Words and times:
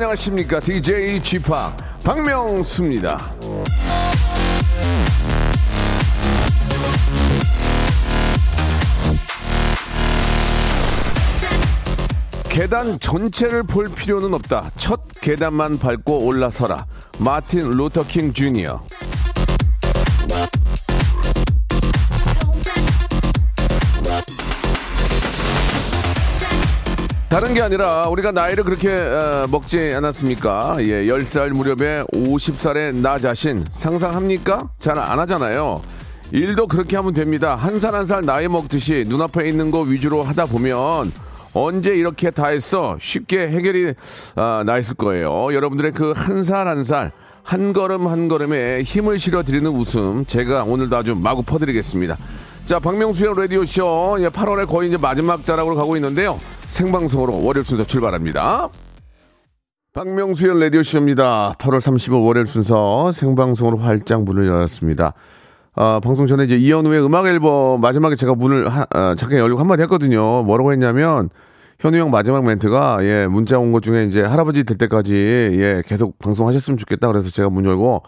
안녕하십니까 0.00 0.60
DJ 0.60 1.22
G 1.22 1.38
파 1.38 1.76
박명수입니다. 2.02 3.32
계단 12.48 12.98
전체를 12.98 13.62
볼 13.62 13.90
필요는 13.90 14.32
없다. 14.32 14.70
첫 14.78 15.02
계단만 15.20 15.78
밟고 15.78 16.24
올라서라. 16.24 16.86
마틴 17.18 17.68
루터 17.68 18.06
킹 18.06 18.32
주니어. 18.32 18.82
다른 27.30 27.54
게 27.54 27.62
아니라 27.62 28.08
우리가 28.08 28.32
나이를 28.32 28.64
그렇게 28.64 28.92
어, 28.92 29.46
먹지 29.48 29.92
않았습니까? 29.94 30.78
예, 30.80 31.06
10살 31.06 31.50
무렵에 31.50 32.02
50살의 32.12 32.96
나 32.96 33.18
자신 33.20 33.64
상상합니까? 33.70 34.68
잘 34.80 34.98
안 34.98 35.18
하잖아요. 35.20 35.80
일도 36.32 36.66
그렇게 36.66 36.96
하면 36.96 37.14
됩니다. 37.14 37.54
한 37.54 37.76
살 37.78 37.94
한 37.94 38.06
살 38.06 38.24
나이 38.24 38.48
먹듯이 38.48 39.04
눈앞에 39.06 39.48
있는 39.48 39.70
거 39.70 39.80
위주로 39.82 40.24
하다 40.24 40.46
보면 40.46 41.12
언제 41.54 41.94
이렇게 41.94 42.30
다 42.32 42.48
했어? 42.48 42.96
쉽게 43.00 43.48
해결이 43.48 43.94
아, 44.34 44.64
나 44.66 44.78
있을 44.78 44.94
거예요. 44.96 45.54
여러분들의 45.54 45.92
그 45.92 46.12
한 46.16 46.42
살 46.42 46.66
한 46.66 46.82
살, 46.82 47.12
한 47.44 47.72
걸음 47.72 48.08
한 48.08 48.26
걸음에 48.28 48.82
힘을 48.82 49.20
실어 49.20 49.44
드리는 49.44 49.70
웃음, 49.70 50.24
제가 50.26 50.64
오늘도 50.64 50.96
아주 50.96 51.14
마구 51.14 51.44
퍼드리겠습니다. 51.44 52.16
자, 52.70 52.78
박명수의 52.78 53.34
라디오쇼, 53.36 54.18
예, 54.20 54.28
8월에 54.28 54.64
거의 54.68 54.90
이제 54.90 54.96
마지막 54.96 55.44
자락으로 55.44 55.74
가고 55.74 55.96
있는데요. 55.96 56.38
생방송으로 56.68 57.44
월요일 57.44 57.64
순서 57.64 57.82
출발합니다. 57.82 58.68
박명수의 59.92 60.60
라디오쇼입니다. 60.60 61.56
8월 61.58 61.80
35일 61.80 62.24
월요일 62.24 62.46
순서 62.46 63.10
생방송으로 63.10 63.78
활짝 63.78 64.22
문을 64.22 64.46
열었습니다. 64.46 65.14
아, 65.74 66.00
방송 66.00 66.28
전에 66.28 66.44
이제 66.44 66.54
이현우의 66.54 67.04
음악 67.04 67.26
앨범 67.26 67.80
마지막에 67.80 68.14
제가 68.14 68.36
문을 68.36 68.68
하, 68.68 68.86
아, 68.90 69.16
잠깐 69.18 69.40
열려고 69.40 69.58
한마디 69.58 69.82
했거든요. 69.82 70.44
뭐라고 70.44 70.70
했냐면 70.70 71.28
현우 71.80 71.96
형 71.98 72.12
마지막 72.12 72.44
멘트가 72.44 72.98
예 73.02 73.26
문자 73.26 73.58
온 73.58 73.72
것 73.72 73.82
중에 73.82 74.04
이제 74.04 74.22
할아버지 74.22 74.62
될 74.62 74.78
때까지 74.78 75.12
예 75.54 75.82
계속 75.84 76.20
방송하셨으면 76.20 76.78
좋겠다 76.78 77.08
그래서 77.08 77.30
제가 77.30 77.50
문 77.50 77.64
열고 77.64 78.04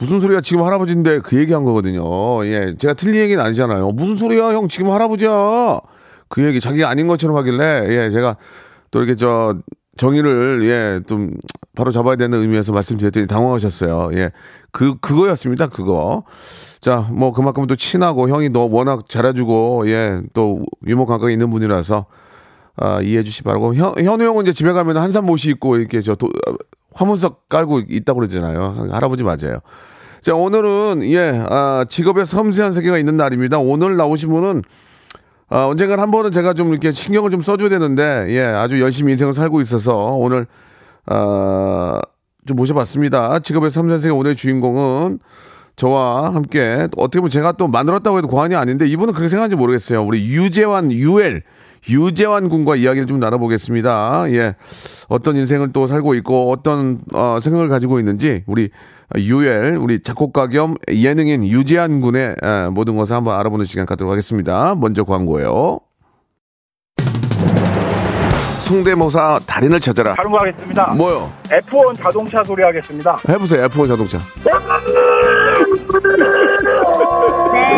무슨 0.00 0.18
소리야 0.20 0.40
지금 0.40 0.64
할아버지인데 0.64 1.20
그 1.20 1.36
얘기한 1.38 1.62
거거든요. 1.64 2.02
예 2.46 2.74
제가 2.78 2.94
틀린 2.94 3.20
얘기는 3.22 3.42
아니잖아요. 3.42 3.90
무슨 3.92 4.16
소리야 4.16 4.52
형 4.52 4.66
지금 4.68 4.90
할아버지야 4.90 5.80
그 6.28 6.44
얘기 6.44 6.60
자기가 6.60 6.88
아닌 6.88 7.06
것처럼 7.06 7.36
하길래 7.36 7.86
예 7.88 8.10
제가 8.10 8.36
또 8.90 9.00
이렇게 9.00 9.14
저 9.14 9.56
정의를 9.96 10.62
예 10.64 11.00
좀 11.06 11.32
바로 11.76 11.90
잡아야 11.90 12.16
되는 12.16 12.40
의미에서 12.40 12.72
말씀드렸더니 12.72 13.26
당황하셨어요. 13.26 14.10
예. 14.14 14.32
그 14.72 14.98
그거였습니다. 14.98 15.68
그거. 15.68 16.24
자, 16.80 17.06
뭐 17.12 17.32
그만큼 17.32 17.66
또 17.66 17.76
친하고 17.76 18.28
형이 18.28 18.48
너 18.50 18.60
워낙 18.70 19.08
잘해주고 19.08 19.88
예 19.88 20.22
또 20.32 20.62
유머 20.86 21.06
감각이 21.06 21.32
있는 21.32 21.50
분이라서 21.50 22.06
아, 22.76 23.00
이해해 23.02 23.22
주시 23.22 23.38
기 23.38 23.44
바라고 23.44 23.74
현, 23.74 23.92
현우 23.98 24.24
형은 24.24 24.42
이제 24.42 24.52
집에 24.52 24.72
가면 24.72 24.96
한산 24.96 25.24
모시 25.26 25.50
입고 25.50 25.76
이렇게 25.76 26.00
저 26.00 26.14
도, 26.14 26.28
화문석 26.94 27.48
깔고 27.48 27.82
있다고 27.88 28.20
그러잖아요. 28.20 28.88
할아버지 28.90 29.22
맞아요. 29.22 29.60
자, 30.22 30.34
오늘은 30.34 31.02
예 31.04 31.42
아, 31.48 31.84
직업의 31.88 32.26
섬세한 32.26 32.72
세계가 32.72 32.98
있는 32.98 33.16
날입니다. 33.16 33.58
오늘 33.58 33.96
나오신 33.96 34.30
분은 34.30 34.62
아, 35.48 35.66
언젠간 35.66 35.98
한 35.98 36.10
번은 36.10 36.30
제가 36.30 36.54
좀 36.54 36.70
이렇게 36.70 36.92
신경을 36.92 37.32
좀 37.32 37.42
써줘야 37.42 37.68
되는데, 37.68 38.26
예, 38.28 38.40
아주 38.40 38.80
열심히 38.80 39.12
인생을 39.12 39.34
살고 39.34 39.60
있어서 39.62 39.96
오늘, 39.96 40.46
아, 41.06 42.00
좀 42.46 42.56
모셔봤습니다. 42.56 43.40
직업의 43.40 43.72
삼선생의 43.72 44.16
오늘 44.16 44.36
주인공은 44.36 45.18
저와 45.74 46.34
함께 46.34 46.88
어떻게 46.96 47.18
보면 47.18 47.30
제가 47.30 47.52
또 47.52 47.66
만들었다고 47.66 48.18
해도 48.18 48.28
과언이 48.28 48.54
아닌데 48.54 48.86
이분은 48.86 49.12
그렇게 49.12 49.28
생각하는지 49.28 49.56
모르겠어요. 49.56 50.04
우리 50.04 50.28
유재환, 50.28 50.92
유엘, 50.92 51.42
유재환 51.88 52.48
군과 52.48 52.76
이야기를 52.76 53.06
좀 53.06 53.20
나눠보겠습니다. 53.20 54.24
예. 54.32 54.54
어떤 55.08 55.36
인생을 55.36 55.72
또 55.72 55.86
살고 55.86 56.14
있고 56.16 56.50
어떤 56.50 57.00
어, 57.12 57.38
생각을 57.40 57.68
가지고 57.68 57.98
있는지 57.98 58.44
우리 58.46 58.68
유엘, 59.16 59.76
우리 59.76 60.00
작곡가 60.02 60.46
겸 60.46 60.76
예능인 60.88 61.44
유재환 61.44 62.00
군의 62.00 62.36
에, 62.42 62.68
모든 62.70 62.96
것을 62.96 63.16
한번 63.16 63.38
알아보는 63.38 63.64
시간 63.64 63.86
갖도록 63.86 64.10
하겠습니다. 64.12 64.74
먼저 64.76 65.04
광고예요. 65.04 65.80
성대모사 68.60 69.40
달인을 69.46 69.80
찾아라. 69.80 70.14
다른 70.14 70.30
거 70.30 70.38
하겠습니다. 70.38 70.92
뭐요? 70.94 71.32
F1 71.48 72.00
자동차 72.00 72.44
소리 72.44 72.62
하겠습니다. 72.62 73.18
해보세요. 73.28 73.66
F1 73.66 73.88
자동차. 73.88 74.20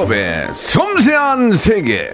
직업의 0.00 0.48
섬세한 0.54 1.52
세계. 1.56 2.10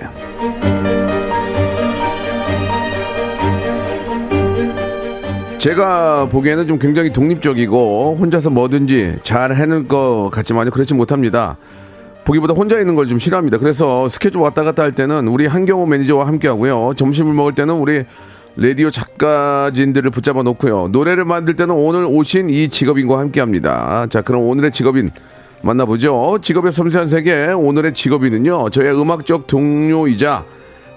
제가 5.58 6.28
보기에는 6.28 6.66
좀 6.66 6.78
굉장히 6.78 7.12
독립적이고 7.12 8.16
혼자서 8.20 8.50
뭐든지 8.50 9.16
잘 9.22 9.54
해낼 9.54 9.88
것 9.88 10.30
같지만요 10.32 10.70
그렇지 10.70 10.94
못합니다. 10.94 11.56
보기보다 12.24 12.54
혼자 12.54 12.78
있는 12.78 12.94
걸 12.94 13.06
좀 13.06 13.18
싫어합니다. 13.18 13.58
그래서 13.58 14.08
스케줄 14.08 14.40
왔다 14.42 14.62
갔다 14.64 14.82
할 14.82 14.92
때는 14.92 15.28
우리 15.28 15.46
한경호 15.46 15.86
매니저와 15.86 16.26
함께 16.26 16.48
하고요. 16.48 16.94
점심을 16.96 17.32
먹을 17.34 17.54
때는 17.54 17.74
우리 17.74 18.04
라디오 18.56 18.90
작가진들을 18.90 20.10
붙잡아 20.10 20.42
놓고요. 20.42 20.88
노래를 20.88 21.24
만들 21.24 21.54
때는 21.56 21.74
오늘 21.74 22.04
오신 22.08 22.50
이 22.50 22.68
직업인과 22.68 23.18
함께 23.18 23.40
합니다. 23.40 24.06
자, 24.08 24.22
그럼 24.22 24.42
오늘의 24.42 24.72
직업인 24.72 25.10
만나보죠. 25.62 26.38
직업의 26.42 26.72
섬세한 26.72 27.08
세계 27.08 27.46
오늘의 27.48 27.94
직업인은요. 27.94 28.70
저의 28.70 28.98
음악적 29.00 29.46
동료이자 29.46 30.44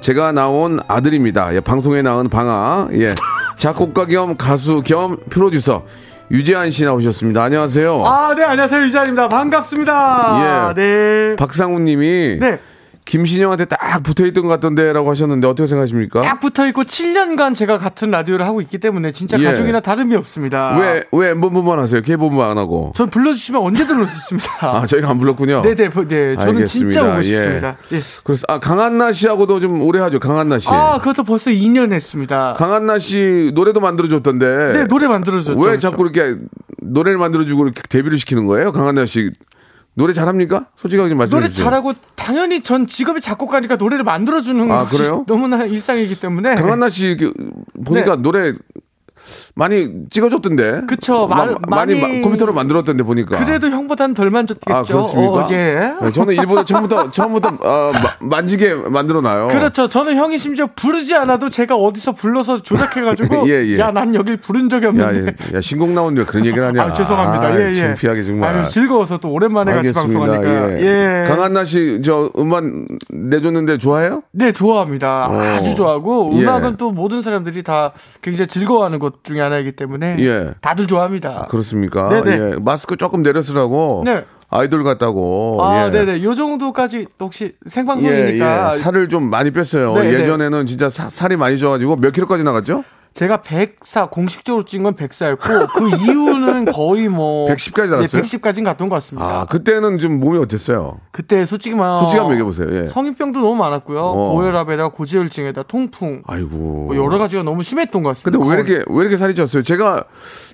제가 0.01 0.31
나온 0.31 0.79
아들입니다. 0.87 1.53
예, 1.55 1.59
방송에 1.59 2.01
나온 2.01 2.29
방아. 2.29 2.89
예. 2.93 3.15
작곡가 3.57 4.05
겸 4.05 4.37
가수 4.37 4.81
겸 4.85 5.17
프로듀서 5.29 5.85
유재한 6.31 6.71
씨 6.71 6.85
나오셨습니다. 6.85 7.43
안녕하세요. 7.43 8.03
아, 8.05 8.33
네, 8.35 8.43
안녕하세요. 8.43 8.83
유자입니다. 8.83 9.27
반갑습니다. 9.27 10.73
예. 10.77 10.81
네. 10.81 11.35
박상훈 11.35 11.83
님이 11.85 12.37
네. 12.39 12.59
김신영한테 13.09 13.65
딱 13.65 14.03
붙어 14.03 14.23
있던 14.27 14.43
것 14.43 14.49
같던데라고 14.49 15.09
하셨는데 15.09 15.47
어떻게 15.47 15.65
생각하십니까? 15.65 16.21
딱 16.21 16.39
붙어 16.39 16.67
있고 16.67 16.83
7년간 16.83 17.55
제가 17.55 17.79
같은 17.79 18.11
라디오를 18.11 18.45
하고 18.45 18.61
있기 18.61 18.77
때문에 18.77 19.11
진짜 19.13 19.39
예. 19.39 19.45
가족이나 19.45 19.79
다름이 19.79 20.15
없습니다. 20.15 20.77
왜, 20.79 21.03
왜 21.11 21.29
M본부만 21.31 21.79
하세요? 21.79 22.01
K본부 22.01 22.43
안 22.43 22.59
하고? 22.59 22.93
전 22.95 23.09
불러주시면 23.09 23.61
언제든 23.61 23.99
올수 23.99 24.15
있습니다. 24.15 24.49
아, 24.61 24.85
저희가 24.85 25.09
안 25.09 25.17
불렀군요. 25.17 25.63
네네, 25.63 25.89
부- 25.89 26.07
네, 26.07 26.35
저는 26.35 26.67
진짜 26.67 27.03
오고 27.13 27.23
싶습니다. 27.23 27.77
예. 27.91 27.97
그래서, 28.23 28.43
아, 28.47 28.59
강한나 28.59 29.11
씨하고도 29.11 29.59
좀 29.59 29.81
오래 29.81 29.99
하죠, 30.01 30.19
강한나 30.19 30.59
씨. 30.59 30.69
아, 30.69 30.99
그것도 30.99 31.23
벌써 31.23 31.49
2년 31.49 31.91
했습니다. 31.91 32.53
강한나 32.59 32.99
씨 32.99 33.51
노래도 33.55 33.79
만들어줬던데. 33.79 34.73
네, 34.73 34.83
노래 34.85 35.07
만들어줬죠. 35.07 35.59
왜 35.59 35.79
자꾸 35.79 36.03
이렇게 36.07 36.35
노래를 36.83 37.17
만들어주고 37.17 37.63
이렇게 37.65 37.81
데뷔를 37.89 38.19
시키는 38.19 38.45
거예요? 38.45 38.71
강한나 38.71 39.07
씨. 39.07 39.31
노래 39.99 40.13
잘합니까? 40.13 40.67
솔직하게 40.77 41.09
좀 41.09 41.17
말씀해 41.17 41.37
노래 41.41 41.49
주세요. 41.49 41.65
잘하고 41.65 41.93
당연히 42.15 42.63
전 42.63 42.87
직업이 42.87 43.19
작곡가니까 43.19 43.75
노래를 43.75 44.05
만들어 44.05 44.41
주는 44.41 44.71
아, 44.71 44.85
것이 44.85 44.95
그래요? 44.95 45.25
너무나 45.27 45.65
일상이기 45.65 46.21
때문에 46.21 46.55
강한나 46.55 46.89
씨 46.89 47.17
보니까 47.85 48.15
노래 48.15 48.53
많이 49.59 49.89
찍어줬던데. 50.09 50.83
그쵸, 50.87 51.27
마- 51.27 51.45
마- 51.45 51.55
많이, 51.67 51.93
많이- 51.99 52.19
마- 52.19 52.23
컴퓨터로 52.23 52.53
만들었던데 52.53 53.03
보니까. 53.03 53.43
그래도 53.43 53.69
형보단 53.69 54.13
덜 54.13 54.29
만졌겠죠. 54.31 54.73
아 54.73 54.83
그렇습니까? 54.83 55.33
어, 55.33 55.47
예. 55.51 55.93
네, 56.01 56.11
저는 56.13 56.33
일부러 56.35 56.63
처음부터 56.63 57.11
처음부터 57.11 57.49
어, 57.61 57.91
마- 57.93 58.15
만지게 58.21 58.73
만들어놔요. 58.73 59.49
그렇죠. 59.49 59.89
저는 59.89 60.15
형이 60.15 60.37
심지어 60.37 60.67
부르지 60.73 61.13
않아도 61.15 61.49
제가 61.49 61.75
어디서 61.75 62.13
불러서 62.13 62.61
조작해가지고 62.63 63.49
예, 63.51 63.65
예. 63.65 63.77
야난 63.79 64.15
여길 64.15 64.37
부른 64.37 64.69
적이 64.69 64.85
야, 64.85 64.89
없는데. 64.89 65.27
야, 65.27 65.57
야, 65.57 65.61
신곡 65.61 65.89
나오는데 65.89 66.23
그런 66.23 66.45
얘기를 66.45 66.65
하냐? 66.65 66.81
아, 66.81 66.93
죄송합니다. 66.93 67.47
아, 67.47 67.59
예, 67.59 67.69
예. 67.71 67.75
창피하게 67.75 68.23
정말. 68.23 68.55
아유, 68.55 68.69
즐거워서 68.69 69.17
또 69.17 69.29
오랜만에 69.29 69.73
같이 69.73 69.91
방송하니까. 69.91 70.79
예. 70.79 71.23
예. 71.25 71.27
강한나 71.27 71.65
씨 71.65 71.99
저 72.01 72.31
음반 72.37 72.87
내줬는데 73.09 73.77
좋아해요? 73.77 74.21
네, 74.31 74.53
좋아합니다. 74.53 75.27
어. 75.29 75.37
아주 75.41 75.75
좋아하고 75.75 76.31
예. 76.35 76.43
음악은 76.43 76.75
또 76.77 76.91
모든 76.91 77.21
사람들이 77.21 77.61
다 77.63 77.91
굉장히 78.21 78.47
즐거워하는 78.47 78.99
것 78.99 79.23
중에 79.25 79.41
하나이기 79.49 79.71
때문에 79.73 80.17
예. 80.19 80.53
다들 80.61 80.87
좋아합니다. 80.87 81.47
그렇습니까? 81.49 82.09
네네. 82.09 82.31
예. 82.51 82.55
마스크 82.61 82.95
조금 82.97 83.21
내려쓰라고 83.23 84.03
네. 84.05 84.25
아이돌 84.51 84.83
같다고. 84.83 85.59
아, 85.63 85.87
예. 85.87 85.91
네네. 85.91 86.23
요 86.23 86.33
정도까지 86.35 87.07
또 87.17 87.25
혹시 87.25 87.45
예, 87.65 87.69
생방송이니까 87.69 88.77
예. 88.77 88.81
살을 88.81 89.09
좀 89.09 89.29
많이 89.29 89.51
뺐어요. 89.51 89.93
네, 89.95 90.03
네. 90.11 90.13
예전에는 90.19 90.65
진짜 90.65 90.89
사- 90.89 91.09
살이 91.09 91.35
많이 91.37 91.57
쪄가지고 91.57 91.97
몇 91.97 92.11
킬로까지 92.13 92.43
나갔죠? 92.43 92.83
제가 93.13 93.41
104 93.41 94.05
공식적으로 94.09 94.63
찐건 94.63 94.95
104였고 94.95 95.39
그 95.75 95.89
이후는 96.03 96.65
거의 96.65 97.09
뭐 97.09 97.47
110 97.47 97.73
까지 97.73 97.91
나갔어요? 97.91 98.21
네, 98.21 98.27
110까지는 98.27 98.63
갔던 98.63 98.87
것 98.87 98.95
같습니다. 98.95 99.25
아, 99.41 99.45
그때는 99.45 99.97
좀 99.97 100.19
몸이 100.19 100.37
어땠어요? 100.37 100.99
그때 101.11 101.45
솔직히 101.45 101.75
말 101.75 101.97
솔직히 101.99 102.19
한번 102.19 102.33
얘기해 102.35 102.45
보세요. 102.45 102.67
예. 102.71 102.87
성인병도 102.87 103.39
너무 103.39 103.55
많았고요. 103.55 103.99
어. 103.99 104.33
고혈압에다 104.33 104.89
고지혈증에다 104.89 105.63
통풍 105.63 106.21
아이고. 106.27 106.47
뭐 106.87 106.95
여러 106.95 107.17
가지가 107.17 107.43
너무 107.43 107.63
심했던 107.63 108.03
것 108.03 108.09
같습니다. 108.09 108.37
근데 108.37 108.49
왜 108.49 108.55
이렇게 108.55 108.85
왜 108.89 109.01
이렇게 109.01 109.17
살이 109.17 109.33
쪘어요? 109.33 109.65
제가 109.65 110.03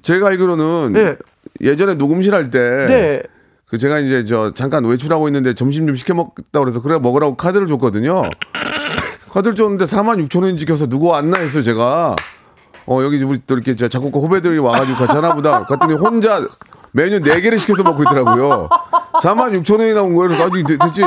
제가 0.01 0.27
알기로는 0.27 0.93
네. 0.93 1.15
예전에 1.61 1.95
녹음실 1.95 2.33
할때 2.33 2.85
네. 2.87 3.21
그 3.67 3.77
제가 3.77 3.99
이제 3.99 4.25
저 4.25 4.53
잠깐 4.53 4.85
외출하고 4.85 5.27
있는데 5.27 5.53
점심 5.53 5.85
좀 5.87 5.95
시켜 5.95 6.13
먹다 6.13 6.59
그래서 6.59 6.81
그래 6.81 6.97
먹으라고 6.99 7.35
카드를 7.35 7.67
줬거든요. 7.67 8.23
카드를 9.29 9.55
줬는데 9.55 9.85
4만 9.85 10.25
6천 10.29 10.43
원 10.43 10.57
지켜서 10.57 10.87
누구 10.87 11.07
왔나 11.07 11.39
했어요 11.41 11.61
제가. 11.61 12.15
어 12.87 13.03
여기 13.03 13.21
우리 13.23 13.39
또 13.47 13.55
이렇게 13.55 13.75
저 13.75 13.87
작곡가 13.87 14.19
후배들이 14.19 14.59
와가지고 14.59 14.97
같이 14.99 15.13
하나 15.15 15.33
보다 15.33 15.63
갔더니 15.63 15.93
혼자 15.95 16.39
메뉴 16.91 17.19
4개를 17.19 17.57
시켜서 17.59 17.83
먹고 17.83 18.03
있더라고요. 18.03 18.69
4만 19.21 19.51
6천 19.63 19.79
원이 19.79 19.93
나온 19.93 20.15
거예요. 20.15 20.41
아니 20.43 20.63
대- 20.63 20.77
대체 20.77 21.01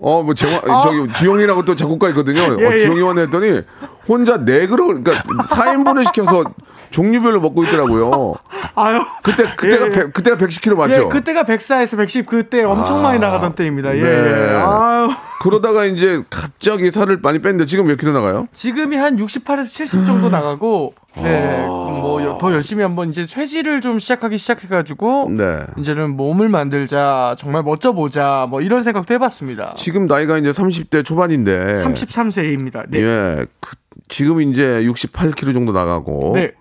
어 0.00 0.22
뭐 0.22 0.34
재화 0.34 0.60
저기 0.82 1.12
주영이라고 1.14 1.64
또 1.64 1.74
작곡가 1.76 2.08
있거든요. 2.10 2.42
어, 2.42 2.56
예, 2.60 2.74
예. 2.76 2.80
주영이 2.80 3.00
왔네 3.02 3.22
했더니 3.22 3.62
혼자 4.06 4.38
4그릇 4.38 5.02
그러니까 5.04 5.22
4인분을 5.24 6.06
시켜서 6.06 6.44
종류별로 6.90 7.40
먹고 7.40 7.64
있더라고요. 7.64 8.34
아유. 8.74 9.00
그때 9.22 9.44
그때가 9.56 9.86
예, 9.86 9.90
예. 9.90 9.92
백- 9.92 10.12
그때가 10.14 10.36
110kg 10.38 10.74
맞죠? 10.76 11.02
예, 11.04 11.08
그때가 11.08 11.42
104에서 11.44 11.96
110 11.96 12.26
그때 12.26 12.62
엄청 12.64 13.02
많이 13.02 13.18
나가던 13.18 13.54
때입니다. 13.54 13.96
예. 13.96 14.00
네. 14.00 14.08
예. 14.08 14.54
아유. 14.56 15.10
그러다가 15.40 15.84
이제 15.84 16.22
갑자기 16.30 16.90
살을 16.90 17.18
많이 17.22 17.40
뺐는데 17.40 17.66
지금 17.66 17.86
몇 17.86 17.96
킬로 17.96 18.12
나가요? 18.12 18.48
지금이 18.52 18.96
한 18.96 19.16
68에서 19.16 19.66
70 19.66 20.06
정도 20.06 20.28
나가고 20.30 20.94
네. 21.22 21.66
뭐더 21.66 22.52
열심히 22.52 22.82
한번 22.82 23.10
이제 23.10 23.26
퇴지를 23.26 23.80
좀 23.80 23.98
시작하기 23.98 24.38
시작해 24.38 24.68
가지고 24.68 25.28
네. 25.30 25.60
이제는 25.78 26.16
몸을 26.16 26.48
만들자, 26.48 27.36
정말 27.38 27.62
멋져 27.62 27.92
보자. 27.92 28.46
뭐 28.48 28.60
이런 28.60 28.82
생각도 28.82 29.14
해 29.14 29.18
봤습니다. 29.18 29.74
지금 29.76 30.06
나이가 30.06 30.38
이제 30.38 30.50
30대 30.50 31.04
초반인데 31.04 31.82
33세입니다. 31.84 32.88
네. 32.88 33.00
예. 33.00 33.46
그, 33.60 33.76
지금 34.08 34.40
이제 34.40 34.82
68kg 34.84 35.52
정도 35.52 35.72
나가고 35.72 36.32
네. 36.34 36.52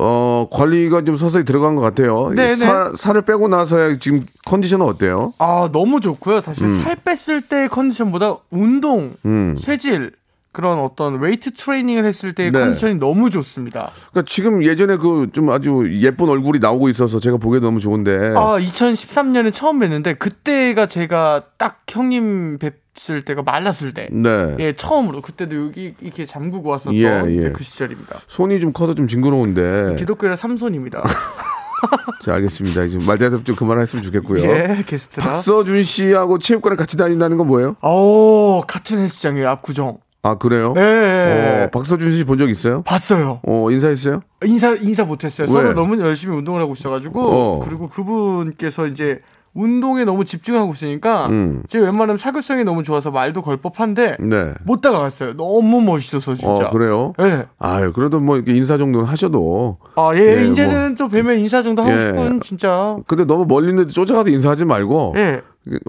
어, 0.00 0.48
관리가 0.50 1.04
좀 1.04 1.16
서서히 1.16 1.44
들어간 1.44 1.74
것 1.74 1.82
같아요. 1.82 2.30
네, 2.34 2.56
살, 2.56 2.92
살을 2.96 3.22
빼고 3.22 3.48
나서야 3.48 3.96
지금 3.98 4.24
컨디션은 4.46 4.86
어때요? 4.86 5.34
아, 5.38 5.68
너무 5.70 6.00
좋고요. 6.00 6.40
사실 6.40 6.68
살 6.82 6.96
뺐을 6.96 7.42
때 7.42 7.68
컨디션보다 7.68 8.36
운동, 8.50 9.14
음. 9.26 9.56
쇠질 9.60 10.12
그런 10.52 10.78
어떤 10.80 11.18
웨이트 11.18 11.52
트레이닝을 11.54 12.04
했을 12.04 12.34
때의 12.34 12.50
네. 12.52 12.60
컨디션이 12.60 12.96
너무 12.96 13.30
좋습니다. 13.30 13.90
그러니까 14.10 14.22
지금 14.30 14.62
예전에 14.62 14.96
그 14.96 15.26
좀 15.32 15.48
아주 15.50 15.88
예쁜 16.02 16.28
얼굴이 16.28 16.58
나오고 16.58 16.88
있어서 16.90 17.18
제가 17.20 17.38
보기에 17.38 17.60
너무 17.60 17.80
좋은데 17.80 18.34
아, 18.36 18.58
2013년에 18.58 19.52
처음 19.52 19.78
뵀는데 19.80 20.18
그때가 20.18 20.86
제가 20.86 21.42
딱 21.56 21.82
형님 21.88 22.58
뵀을 22.58 23.24
때가 23.24 23.42
말랐을 23.42 23.94
때. 23.94 24.08
네. 24.12 24.54
예, 24.58 24.72
처음으로 24.76 25.22
그때도 25.22 25.68
여기 25.68 25.94
이렇게 26.00 26.26
잠그고 26.26 26.68
왔었던 26.68 26.94
예, 26.94 27.22
예. 27.28 27.40
네, 27.40 27.52
그 27.52 27.64
시절입니다. 27.64 28.18
손이 28.28 28.60
좀 28.60 28.72
커서 28.74 28.94
좀 28.94 29.06
징그러운데 29.06 29.96
기독교의 29.98 30.36
삼손입니다. 30.36 31.02
자 32.20 32.34
알겠습니다. 32.34 32.84
이제 32.84 32.98
말대답 32.98 33.44
좀 33.44 33.56
그만했으면 33.56 34.04
좋겠고요. 34.04 34.42
예, 34.44 34.84
게스트라. 34.86 35.24
박서준 35.26 35.82
씨하고 35.82 36.38
체육관에 36.38 36.76
같이 36.76 36.96
다닌다는 36.96 37.38
건 37.38 37.46
뭐예요? 37.46 37.76
오, 37.82 38.62
같은 38.66 38.98
헬스장이에요, 38.98 39.48
압구정. 39.48 39.98
아 40.24 40.36
그래요? 40.36 40.72
네. 40.74 41.64
어, 41.64 41.70
박서준 41.70 42.12
씨 42.12 42.24
본 42.24 42.38
적 42.38 42.48
있어요? 42.48 42.82
봤어요. 42.82 43.40
어 43.44 43.70
인사했어요? 43.70 44.20
인사 44.44 44.74
인사 44.76 45.04
못했어요. 45.04 45.48
왜? 45.48 45.52
서로 45.52 45.74
너무 45.74 45.98
열심히 46.00 46.36
운동을 46.36 46.60
하고 46.62 46.74
있어가지고 46.74 47.20
어. 47.20 47.60
그리고 47.64 47.88
그분께서 47.88 48.86
이제 48.86 49.20
운동에 49.54 50.04
너무 50.04 50.24
집중하고 50.24 50.72
있으니까 50.74 51.26
음. 51.26 51.62
제가 51.68 51.84
웬만하면 51.86 52.16
사교성이 52.18 52.62
너무 52.62 52.84
좋아서 52.84 53.10
말도 53.10 53.42
걸 53.42 53.56
법한데 53.56 54.16
네. 54.20 54.54
못 54.64 54.80
다가갔어요. 54.80 55.36
너무 55.36 55.80
멋있어서 55.82 56.36
진짜. 56.36 56.68
어 56.68 56.70
그래요? 56.70 57.12
예. 57.20 57.46
아유 57.58 57.92
그래도 57.92 58.20
뭐 58.20 58.36
이렇게 58.36 58.54
인사 58.54 58.78
정도는 58.78 59.06
하셔도. 59.08 59.78
아, 59.96 60.12
예, 60.14 60.20
예, 60.38 60.46
이제는 60.46 60.94
또 60.94 61.08
뵈면 61.08 61.40
인사 61.40 61.62
정도 61.64 61.82
하고 61.82 61.92
예. 61.92 62.06
싶은 62.06 62.40
진짜. 62.42 62.96
근데 63.08 63.24
너무 63.24 63.44
멀리 63.44 63.70
있는데 63.70 63.92
쫓아가서 63.92 64.30
인사하지 64.30 64.66
말고 64.66 65.14
예. 65.16 65.40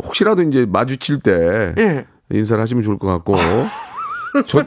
혹시라도 0.03 0.41
이제 0.41 0.65
마주칠 0.67 1.19
때 1.19 1.73
예. 1.77 2.05
인사를 2.31 2.59
하시면 2.59 2.81
좋을 2.83 2.97
것 2.97 3.05
같고. 3.07 3.35
저 4.45 4.63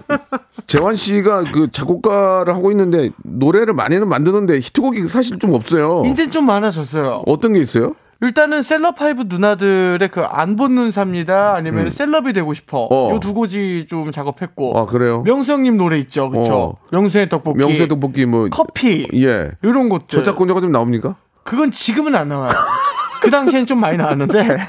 재환 0.67 0.95
씨가 0.95 1.45
그 1.53 1.71
작곡가를 1.71 2.55
하고 2.55 2.71
있는데 2.71 3.11
노래를 3.23 3.75
많이는 3.75 4.09
만드는데 4.09 4.59
히트곡이 4.59 5.09
사실 5.09 5.39
좀 5.39 5.55
없어요. 5.55 6.05
이제 6.07 6.31
좀 6.31 6.47
많아졌어요. 6.47 7.23
어떤 7.27 7.53
게 7.53 7.61
있어요? 7.61 7.95
일단은 8.23 8.63
셀럽파이브 8.63 9.25
누나들의 9.27 10.09
그안 10.09 10.57
본눈 10.57 10.91
삽니다 10.91 11.55
아니면 11.55 11.91
셀럽이 11.91 12.33
되고 12.33 12.55
싶어 12.55 12.85
음. 12.85 12.89
어. 12.91 13.11
요두 13.15 13.35
고지 13.35 13.87
좀 13.91 14.11
작업했고 14.11 14.79
아 14.79 14.87
그래요? 14.87 15.23
명수 15.23 15.53
형님 15.53 15.77
노래 15.77 15.99
있죠 15.99 16.31
그쵸 16.31 16.55
어. 16.55 16.77
명수의 16.93 17.29
떡볶이 17.29 17.59
명수의 17.59 17.89
떡볶이 17.89 18.25
뭐 18.25 18.49
커피 18.51 19.07
예. 19.13 19.51
이런 19.63 19.91
것들 19.91 20.07
저작권자가 20.09 20.63
좀 20.63 20.73
나옵니까? 20.73 21.17
그건 21.43 21.71
지금은 21.71 22.15
안 22.15 22.29
나와요 22.29 22.49
그 23.23 23.31
당시엔 23.31 23.67
좀 23.67 23.81
많이 23.81 23.97
나왔는데 23.97 24.67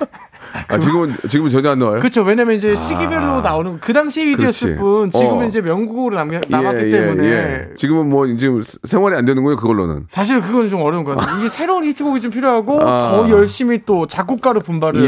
아 0.70 0.80
지금은 0.80 1.14
지금은 1.28 1.52
전혀 1.52 1.72
안 1.72 1.80
나와요. 1.80 2.00
그쵸 2.00 2.22
왜냐면 2.24 2.56
이제 2.56 2.74
시기별로 2.76 3.42
나오는 3.42 3.80
그 3.80 3.92
당시 3.94 4.22
일이었을. 4.22 4.78
뿐 4.78 5.12
지금은 5.12 5.46
어. 5.46 5.48
이제 5.48 5.62
명곡으로 5.62 6.16
남, 6.16 6.30
남았기 6.48 6.90
때문에 6.92 7.68
지금은 7.76 8.10
뭐 8.10 8.26
지금 8.38 8.62
생활이 8.64 9.16
안 9.16 9.26
되는 9.26 9.44
거예요 9.44 9.58
그걸로는. 9.58 10.06
사실 10.10 10.42
그건 10.42 10.70
좀 10.70 10.82
어려운 10.82 11.04
것 11.04 11.16
같아요 11.16 11.40
이게 11.40 11.50
새로운 11.50 11.84
히트곡이 11.86 12.22
좀 12.22 12.32
필요하고 12.32 12.82
아. 12.82 13.12
더 13.12 13.30
열심히 13.30 13.82
또 13.86 14.08
작곡가로 14.08 14.62
분발을 14.62 15.02
예, 15.02 15.08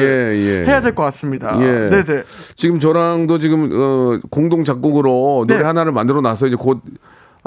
예. 0.61 0.65
해야 0.65 0.81
될 0.81 0.93
것 0.93 1.03
같습니다 1.03 1.55
예. 1.61 1.87
네네 1.89 2.23
지금 2.55 2.79
저랑도 2.79 3.39
지금 3.39 3.69
어, 3.73 4.19
공동 4.29 4.63
작곡으로 4.63 5.45
노래 5.47 5.59
네. 5.59 5.65
하나를 5.65 5.91
만들어 5.93 6.19
놔서 6.21 6.47
이제 6.47 6.55
곧 6.57 6.81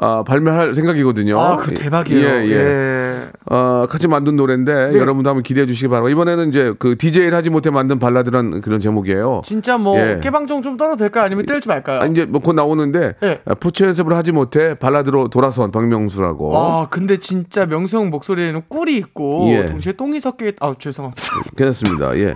아, 0.05 0.25
발매할 0.25 0.75
생각이거든요. 0.75 1.39
아, 1.39 1.57
그 1.59 1.73
대박이에요. 1.75 2.27
예, 2.27 2.45
예. 2.45 2.51
예. 2.57 3.23
어, 3.55 3.87
같이 3.89 4.09
만든 4.09 4.35
노래인데 4.35 4.89
네. 4.89 4.99
여러분도 4.99 5.31
한번 5.31 5.45
기대해 5.45 5.65
주시기 5.65 5.87
바라고. 5.87 6.09
이번에는 6.09 6.49
이제 6.49 6.75
그 6.81 6.97
DJ를 6.99 7.35
하지 7.35 7.51
못해 7.51 7.71
만든 7.71 8.01
발라드란 8.01 8.61
그런 8.63 8.81
제목이에요. 8.81 9.43
진짜 9.45 9.79
뭐 9.79 9.97
예. 10.01 10.19
깨방정 10.21 10.63
좀 10.63 10.77
떨어도 10.77 10.97
될까요? 10.97 11.25
아니면 11.25 11.47
뗄지 11.47 11.69
말까요? 11.69 12.01
아, 12.01 12.07
이제 12.07 12.25
뭐 12.25 12.43
곧 12.43 12.55
나오는데 12.55 13.15
네. 13.23 13.39
아, 13.45 13.55
부채 13.55 13.87
연습을 13.87 14.17
하지 14.17 14.33
못해 14.33 14.75
발라드로 14.75 15.29
돌아선 15.29 15.71
박명수라고. 15.71 16.57
아, 16.57 16.89
근데 16.91 17.19
진짜 17.19 17.65
명수 17.67 17.97
형 17.97 18.11
목소리에는 18.11 18.63
꿀이 18.69 18.97
있고 18.97 19.47
예. 19.51 19.69
동시에 19.69 19.93
똥이 19.93 20.19
섞여 20.19 20.51
아, 20.59 20.75
죄송합니다. 20.77 21.23
괜찮습니다. 21.57 22.19
예. 22.19 22.35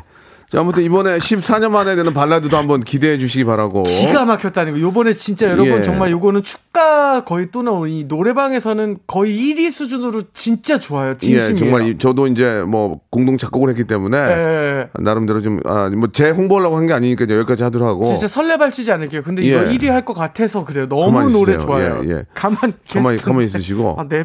자, 0.48 0.60
아무튼 0.60 0.84
이번에 0.84 1.18
14년 1.18 1.70
만에 1.70 1.96
되는 1.96 2.12
발라드도 2.12 2.56
한번 2.56 2.84
기대해 2.84 3.18
주시기 3.18 3.44
바라고. 3.44 3.82
기가 3.82 4.24
막혔다는 4.24 4.74
거. 4.74 4.80
요번에 4.80 5.12
진짜 5.14 5.46
여러분 5.50 5.78
예. 5.78 5.82
정말 5.82 6.12
요거는 6.12 6.44
축가 6.44 7.24
거의 7.24 7.46
또 7.50 7.62
나오는 7.62 7.90
이 7.90 8.04
노래방에서는 8.04 8.98
거의 9.08 9.36
1위 9.36 9.72
수준으로 9.72 10.22
진짜 10.32 10.78
좋아요. 10.78 11.10
예, 11.14 11.16
진심이에요. 11.18 11.56
정말 11.56 11.88
이- 11.88 11.98
저도 11.98 12.28
이제 12.28 12.62
뭐 12.64 13.00
공동 13.10 13.36
작곡을 13.38 13.70
했기 13.70 13.82
때문에 13.84 14.16
예. 14.16 14.88
나름대로 15.00 15.40
좀 15.40 15.58
아, 15.64 15.88
뭐제 15.90 16.30
홍보하려고 16.30 16.76
한 16.76 16.86
게 16.86 16.92
아니니까 16.92 17.24
이제 17.24 17.34
여기까지 17.34 17.64
하도록 17.64 17.88
하고. 17.88 18.04
진짜 18.06 18.28
설레발치지 18.28 18.92
않을게요. 18.92 19.22
근데 19.24 19.42
이거 19.42 19.58
예. 19.58 19.76
1위 19.76 19.88
할 19.88 20.04
것 20.04 20.14
같아서 20.14 20.64
그래요. 20.64 20.86
너무 20.88 21.28
노래. 21.28 21.58
좋아요. 21.58 22.00
예, 22.04 22.10
예. 22.10 22.22
가만 22.34 22.72
가만히. 22.88 23.18
가만히 23.18 23.46
있으시고 23.46 23.96
아, 23.98 24.06
네. 24.08 24.22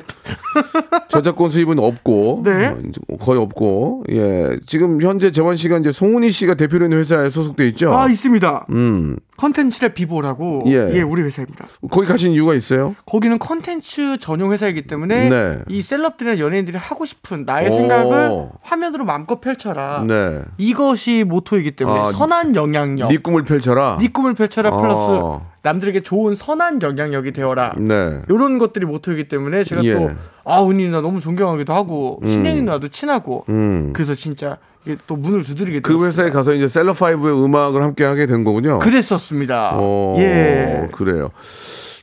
저작권 1.07 1.49
수입은 1.49 1.79
없고 1.79 2.43
네. 2.45 2.67
어, 2.67 2.77
이제 2.87 3.01
거의 3.19 3.39
없고 3.41 4.03
예 4.11 4.57
지금 4.67 5.01
현재 5.01 5.31
재환 5.31 5.55
씨가 5.55 5.79
이제 5.79 5.91
송 5.91 6.10
은희 6.15 6.31
씨가 6.31 6.55
대표로 6.55 6.85
있는 6.85 6.97
회사에 6.99 7.29
소속돼 7.29 7.67
있죠. 7.69 7.93
아, 7.93 8.07
있습니다. 8.07 8.67
음 8.69 9.17
컨텐츠랩 9.41 9.95
비보라고 9.95 10.63
예. 10.67 10.91
예. 10.93 11.01
우리 11.01 11.23
회사입니다. 11.23 11.65
거기 11.89 12.07
가신 12.07 12.31
이유가 12.31 12.53
있어요? 12.53 12.95
거기는 13.05 13.39
컨텐츠 13.39 14.19
전용 14.19 14.53
회사이기 14.53 14.83
때문에 14.83 15.29
네. 15.29 15.59
이 15.67 15.81
celeb들이나 15.81 16.37
연예인들이 16.37 16.77
하고 16.77 17.05
싶은 17.05 17.45
나의 17.45 17.69
오. 17.69 17.71
생각을 17.71 18.49
화면으로 18.61 19.03
마음껏 19.03 19.41
펼쳐라. 19.41 20.05
네. 20.07 20.43
이것이 20.57 21.23
모토이기 21.23 21.71
때문에 21.71 21.99
아, 21.99 22.05
선한 22.05 22.55
영향력. 22.55 23.09
네 23.09 23.17
꿈을 23.17 23.43
펼쳐라. 23.43 23.97
네 23.99 24.09
꿈을 24.09 24.35
펼쳐라 24.35 24.77
플러스 24.77 25.09
어. 25.09 25.49
남들에게 25.63 26.01
좋은 26.01 26.35
선한 26.35 26.81
영향력이 26.81 27.33
되어라. 27.33 27.75
네. 27.77 28.21
이런 28.29 28.59
것들이 28.59 28.85
모토이기 28.85 29.27
때문에 29.27 29.63
제가 29.63 29.83
예. 29.83 29.93
또 29.93 30.11
아, 30.43 30.63
은이 30.63 30.85
누나 30.85 31.01
너무 31.01 31.19
존경하기도 31.19 31.73
하고 31.73 32.19
신영이 32.23 32.61
누나도 32.61 32.89
친하고 32.89 33.45
음. 33.49 33.91
그래서 33.93 34.13
진짜 34.13 34.57
이게 34.85 34.97
또 35.07 35.15
문을 35.15 35.43
두드리게 35.43 35.81
그 35.81 35.93
됐어요. 35.93 36.07
회사에 36.07 36.29
가서 36.31 36.53
이제 36.53 36.67
셀럽 36.67 36.93
파이브의 36.93 37.43
음악을 37.43 37.83
함께 37.83 38.03
하게 38.03 38.25
된 38.25 38.43
거군요. 38.43 38.79
그랬었습니다. 38.79 39.71
어, 39.75 40.15
예. 40.17 40.89
그래요. 40.91 41.29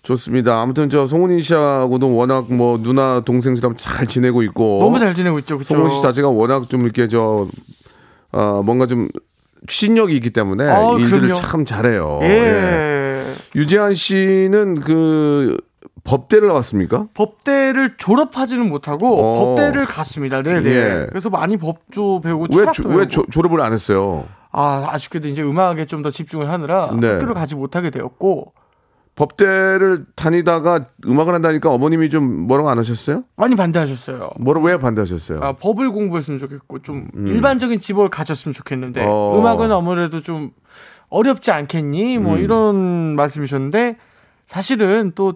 좋습니다. 0.03 0.61
아무튼 0.61 0.89
저 0.89 1.07
송은희 1.07 1.43
씨하고도 1.43 2.15
워낙 2.15 2.47
뭐 2.53 2.79
누나 2.81 3.21
동생처럼 3.21 3.77
잘 3.77 4.07
지내고 4.07 4.43
있고 4.45 4.79
너무 4.81 4.99
잘 4.99 5.15
지내고 5.15 5.39
있죠. 5.41 5.59
그렇죠? 5.59 5.75
송은 5.75 5.91
씨 5.91 6.01
자체가 6.03 6.29
워낙 6.29 6.71
좀 6.71 6.83
이렇게 6.83 7.09
저 7.09 7.47
어, 8.33 8.63
뭔가 8.65 8.87
좀 8.87 9.09
추진력이 9.67 10.15
있기 10.17 10.31
때문에 10.31 10.65
아, 10.69 10.93
일들을 10.99 11.21
그럼요. 11.29 11.41
참 11.41 11.65
잘해요. 11.65 12.21
예. 12.23 12.27
예. 12.29 13.25
유재한 13.57 13.95
씨는 13.95 14.81
그 14.81 15.57
법대를 16.05 16.49
나왔습니까? 16.49 17.07
법대를 17.15 17.97
졸업하지는 17.99 18.69
못하고 18.69 19.19
어. 19.21 19.45
법대를 19.57 19.87
갔습니다. 19.87 20.43
네네. 20.43 20.69
예. 20.71 21.07
그래서 21.09 21.31
많이 21.31 21.57
법조 21.57 22.21
배우고 22.21 22.47
왜, 22.57 22.67
조- 22.73 22.83
배우고. 22.83 22.99
왜 22.99 23.09
조- 23.09 23.27
졸업을 23.31 23.61
안 23.61 23.73
했어요? 23.73 24.27
아 24.51 24.87
아쉽게도 24.91 25.29
이제 25.29 25.43
음악에 25.43 25.87
좀 25.87 26.03
더 26.03 26.11
집중을 26.11 26.51
하느라 26.51 26.91
네. 26.99 27.13
학교를 27.13 27.35
가지 27.35 27.55
못하게 27.55 27.91
되었고 27.91 28.53
법대를 29.15 30.07
다니다가 30.15 30.81
음악을 31.07 31.35
한다니까 31.35 31.71
어머님이 31.71 32.09
좀 32.09 32.47
뭐라고 32.47 32.71
안 32.71 32.79
하셨어요? 32.79 33.25
많이 33.37 33.57
반대하셨어요. 33.57 34.31
뭐라 34.39 34.61
왜 34.63 34.79
반대하셨어요? 34.79 35.41
아, 35.43 35.53
법을 35.55 35.91
공부했으면 35.91 36.39
좋겠고 36.39 36.81
좀 36.83 37.09
일반적인 37.17 37.81
집을 37.81 38.11
가졌으면 38.11 38.55
좋겠는데 38.55 39.03
음. 39.03 39.07
어. 39.09 39.39
음악은 39.39 39.73
아무래도 39.73 40.23
좀 40.23 40.51
어렵지 41.11 41.51
않겠니? 41.51 42.19
뭐 42.19 42.37
음. 42.37 42.41
이런 42.43 42.77
말씀이셨는데 43.17 43.97
사실은 44.47 45.13
또 45.15 45.35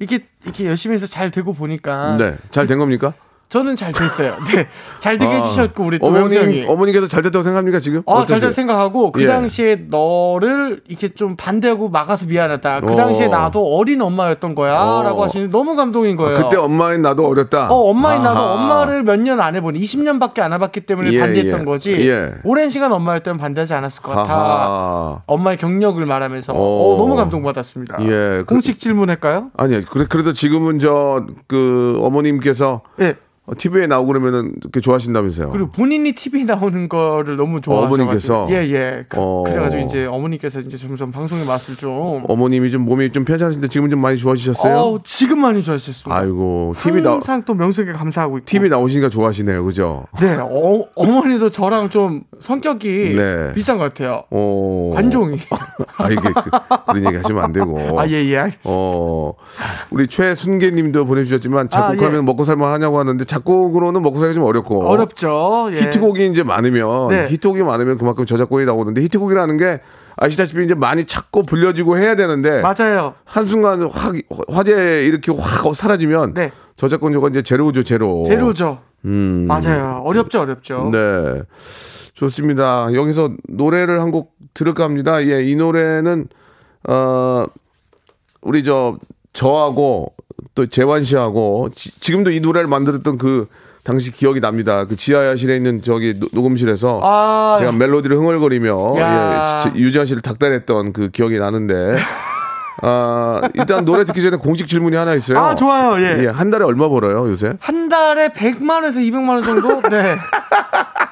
이게 0.00 0.24
이렇게 0.44 0.66
열심히 0.66 0.94
해서 0.94 1.06
잘 1.06 1.30
되고 1.30 1.52
보니까 1.52 2.16
네, 2.16 2.36
잘 2.50 2.66
된 2.66 2.78
겁니까? 2.78 3.14
저는 3.50 3.74
잘 3.74 3.92
됐어요. 3.92 4.30
네, 4.54 4.68
잘 5.00 5.18
되게 5.18 5.34
아, 5.34 5.42
해주셨고 5.42 5.82
우리 5.84 5.98
또 5.98 6.06
형이. 6.06 6.36
어머님 6.38 6.68
어머니께서 6.70 7.08
잘 7.08 7.20
됐다고 7.22 7.42
생각합니까 7.42 7.80
지금? 7.80 7.98
아, 8.06 8.12
어떠세요? 8.12 8.26
잘잘 8.38 8.52
생각하고 8.52 9.10
그 9.10 9.22
예. 9.22 9.26
당시에 9.26 9.86
너를 9.90 10.82
이렇게 10.86 11.08
좀 11.14 11.34
반대하고 11.34 11.88
막아서 11.88 12.26
미안하다. 12.26 12.80
그 12.82 12.92
어. 12.92 12.94
당시에 12.94 13.26
나도 13.26 13.76
어린 13.76 14.00
엄마였던 14.02 14.54
거야라고 14.54 15.20
어. 15.20 15.24
하시니 15.24 15.50
너무 15.50 15.74
감동인 15.74 16.14
거예요. 16.16 16.36
그때 16.36 16.56
엄마인 16.56 17.02
나도 17.02 17.26
어렸다. 17.26 17.68
어, 17.72 17.74
엄마인 17.90 18.22
나도 18.22 18.38
아하. 18.38 18.52
엄마를 18.54 19.02
몇 19.02 19.16
년 19.20 19.40
안 19.40 19.56
해보니 19.56 19.80
20년밖에 19.80 20.40
안 20.40 20.52
해봤기 20.52 20.82
때문에 20.82 21.10
예, 21.12 21.18
반대했던 21.20 21.60
예. 21.60 21.64
거지. 21.64 21.92
예. 22.08 22.30
오랜 22.44 22.70
시간 22.70 22.92
엄마였다면 22.92 23.38
반대하지 23.38 23.74
않았을 23.74 24.00
것 24.02 24.12
같아. 24.14 24.32
하하. 24.32 25.22
엄마의 25.26 25.56
경력을 25.56 26.04
말하면서 26.06 26.52
어. 26.52 26.56
어, 26.56 26.96
너무 26.98 27.16
감동받았습니다. 27.16 27.98
예, 28.02 28.06
그- 28.06 28.44
공식 28.44 28.78
질문할까요? 28.78 29.50
아니 29.56 29.84
그래 29.84 30.06
그래도 30.08 30.32
지금은 30.32 30.78
저 30.78 31.26
그 31.48 31.98
어머님께서 32.00 32.82
네. 32.96 33.16
TV에 33.56 33.86
나오고 33.86 34.08
그러면은 34.08 34.54
그렇게 34.60 34.80
좋아하신다면서요? 34.80 35.50
그리고 35.50 35.70
본인이 35.70 36.12
TV 36.12 36.44
나오는 36.44 36.88
거를 36.88 37.36
너무 37.36 37.60
좋아하셔가지고 37.60 38.02
어머님께서? 38.02 38.48
예예. 38.50 39.04
그, 39.08 39.16
어. 39.18 39.42
그래가지고 39.44 39.82
이제 39.82 40.06
어머니께서 40.06 40.60
이제 40.60 40.76
점점 40.76 41.10
방송의 41.10 41.44
맛을 41.46 41.76
좀 41.76 42.24
어머님이 42.28 42.70
좀 42.70 42.84
몸이 42.84 43.10
좀 43.10 43.24
편찮으신데 43.24 43.68
지금은 43.68 43.90
좀 43.90 44.00
많이 44.00 44.16
좋아지셨어요? 44.18 44.76
어, 44.76 45.00
지금 45.04 45.40
많이 45.40 45.62
좋아하셨습니다. 45.62 46.14
아이고 46.14 46.74
TV 46.80 47.02
나 47.02 47.12
항상 47.12 47.42
또 47.44 47.54
명수에게 47.54 47.92
감사하고 47.92 48.38
있고. 48.38 48.44
TV 48.44 48.68
나오시니까 48.68 49.08
좋아하시네요, 49.08 49.64
그죠? 49.64 50.06
네, 50.20 50.34
어, 50.36 50.84
어머니도 50.94 51.50
저랑 51.50 51.90
좀 51.90 52.22
성격이 52.40 53.14
네. 53.16 53.52
비슷한 53.52 53.78
것 53.78 53.84
같아요. 53.84 54.24
어. 54.30 54.92
관종이. 54.94 55.38
아 55.98 56.08
이게 56.08 56.20
그, 56.20 56.50
런 56.92 57.04
얘기 57.04 57.16
하시면 57.16 57.42
안 57.42 57.52
되고. 57.52 58.00
아, 58.00 58.06
예, 58.08 58.24
예, 58.24 58.38
알겠습니다. 58.38 58.70
어, 58.72 59.34
우리 59.90 60.06
최순계님도 60.06 61.04
보내주셨지만 61.04 61.68
작곡하면 61.68 62.14
아, 62.14 62.16
예. 62.18 62.20
먹고 62.20 62.44
살만 62.44 62.72
하냐고 62.72 62.98
하는데 62.98 63.24
작 63.24 63.39
곡으로는 63.44 64.02
먹고 64.02 64.18
살기 64.18 64.34
좀 64.34 64.44
어렵고 64.44 64.86
어렵죠. 64.86 65.70
예. 65.72 65.80
히트곡이 65.82 66.26
이제 66.28 66.42
많으면 66.42 67.08
네. 67.08 67.28
히트곡이 67.28 67.62
많으면 67.62 67.98
그만큼 67.98 68.26
저작권이 68.26 68.66
나오는데 68.66 69.02
히트곡이라는 69.02 69.56
게 69.56 69.80
아시다시피 70.16 70.64
이제 70.64 70.74
많이 70.74 71.04
찾고 71.04 71.44
불려지고 71.44 71.98
해야 71.98 72.14
되는데 72.16 72.62
맞아요. 72.62 73.14
한순간 73.24 73.82
확 73.90 74.14
화제 74.48 75.04
이렇게 75.06 75.32
확 75.36 75.74
사라지면 75.74 76.34
네. 76.34 76.52
저작권료가 76.76 77.28
이제 77.28 77.42
제로죠 77.42 77.82
제로. 77.82 78.22
제로죠. 78.26 78.78
음. 79.04 79.46
맞아요. 79.48 80.02
어렵죠, 80.04 80.40
어렵죠. 80.40 80.90
네. 80.92 81.42
좋습니다. 82.14 82.92
여기서 82.92 83.30
노래를 83.48 84.00
한 84.02 84.10
곡 84.10 84.34
들을까 84.52 84.84
합니다. 84.84 85.24
예, 85.24 85.42
이 85.42 85.54
노래는, 85.54 86.26
어, 86.88 87.44
우리 88.42 88.64
저, 88.64 88.98
저하고 89.32 90.12
또 90.54 90.66
재환 90.66 91.04
씨하고 91.04 91.70
지, 91.74 91.92
금도이 92.12 92.40
노래를 92.40 92.68
만들었던 92.68 93.18
그 93.18 93.46
당시 93.82 94.12
기억이 94.12 94.40
납니다. 94.40 94.84
그 94.84 94.96
지하실에 94.96 95.56
있는 95.56 95.82
저기 95.82 96.18
노- 96.18 96.28
녹음실에서 96.32 97.00
아, 97.02 97.56
제가 97.58 97.72
멜로디를 97.72 98.16
흥얼거리며 98.16 98.94
야. 98.98 99.64
예, 99.74 99.78
유재환 99.78 100.06
씨를 100.06 100.22
닥달했던 100.22 100.92
그 100.92 101.08
기억이 101.10 101.38
나는데 101.38 101.96
아, 102.82 103.40
일단 103.54 103.84
노래 103.84 104.04
듣기 104.04 104.20
전에 104.22 104.36
공식 104.36 104.68
질문이 104.68 104.96
하나 104.96 105.14
있어요. 105.14 105.38
아, 105.38 105.54
좋아요. 105.54 106.02
예. 106.04 106.24
예, 106.24 106.26
한 106.28 106.50
달에 106.50 106.64
얼마 106.64 106.88
벌어요, 106.88 107.28
요새? 107.28 107.52
한 107.60 107.88
달에 107.88 108.28
100만 108.28 108.70
원에서 108.70 109.00
200만 109.00 109.28
원 109.28 109.42
정도? 109.42 109.80
네. 109.88 110.16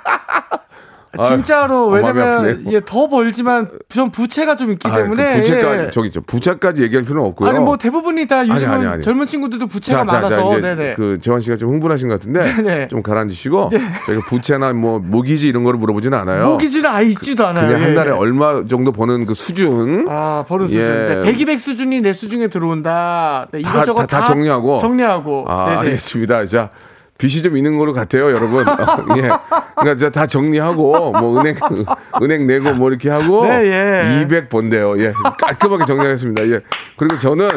아유, 1.16 1.28
진짜로 1.28 1.86
아, 1.94 2.00
마음이 2.00 2.18
왜냐면 2.18 2.34
아프네요. 2.34 2.72
예, 2.72 2.80
더 2.84 3.08
벌지만 3.08 3.68
전 3.88 4.10
부채가 4.10 4.56
좀 4.56 4.72
있기 4.72 4.86
아, 4.88 4.96
때문에 4.96 5.28
그 5.28 5.34
부채까지 5.36 5.82
예. 5.84 5.90
저기 5.90 6.10
저 6.10 6.20
부채까지 6.20 6.82
얘기할 6.82 7.04
필요는 7.04 7.24
없고요. 7.30 7.48
아니 7.48 7.58
뭐 7.58 7.76
대부분이 7.76 8.26
다 8.26 8.40
아니, 8.40 8.52
아니, 8.52 8.86
아니. 8.86 9.02
젊은 9.02 9.26
친구들도 9.26 9.66
부채가 9.66 10.04
많아서 10.04 10.58
이제 10.58 10.60
네네. 10.60 10.94
그 10.94 11.18
재환 11.18 11.40
씨가 11.40 11.56
좀 11.56 11.70
흥분하신 11.70 12.08
것 12.08 12.20
같은데 12.20 12.54
네네. 12.56 12.88
좀 12.88 13.02
가라앉으시고 13.02 13.70
저희가 14.06 14.26
부채나 14.26 14.72
뭐 14.74 14.98
모기지 14.98 15.48
이런 15.48 15.64
거를 15.64 15.78
물어보지는 15.78 16.16
않아요. 16.18 16.50
모기지는 16.50 16.90
아예 16.90 17.06
있지도 17.06 17.46
않아요. 17.46 17.66
그냥 17.68 17.82
한 17.82 17.90
예, 17.90 17.94
달에 17.94 18.10
예. 18.10 18.14
얼마 18.14 18.64
정도 18.66 18.92
버는 18.92 19.26
그 19.26 19.34
수준 19.34 20.06
아, 20.08 20.44
수준. 20.46 20.70
예. 20.72 20.82
네, 20.82 21.22
100, 21.22 21.40
200 21.40 21.60
수준이 21.60 22.00
내 22.00 22.12
수중에 22.12 22.48
들어온다. 22.48 23.46
네, 23.50 23.62
다, 23.62 23.70
이것저것 23.70 24.06
다, 24.06 24.20
다 24.20 24.26
정리하고 24.26 24.78
정리하고. 24.80 25.46
아, 25.48 25.66
네네. 25.66 25.76
알겠습니다. 25.78 26.46
자. 26.46 26.70
빚이 27.18 27.42
좀 27.42 27.56
있는 27.56 27.76
걸로 27.76 27.92
같아요, 27.92 28.30
여러분. 28.30 28.66
어, 28.66 28.76
예. 29.18 29.28
그러니까 29.76 30.10
다 30.10 30.26
정리하고 30.26 31.10
뭐 31.12 31.40
은행 31.40 31.56
은행 32.22 32.46
내고 32.46 32.72
뭐 32.74 32.88
이렇게 32.90 33.10
하고 33.10 33.44
네, 33.44 34.20
예. 34.20 34.22
200 34.22 34.48
번대요. 34.48 34.96
예. 35.00 35.12
깔끔하게 35.38 35.84
정리하겠습니다. 35.84 36.48
예. 36.48 36.60
그리고 36.96 37.18
저는 37.18 37.48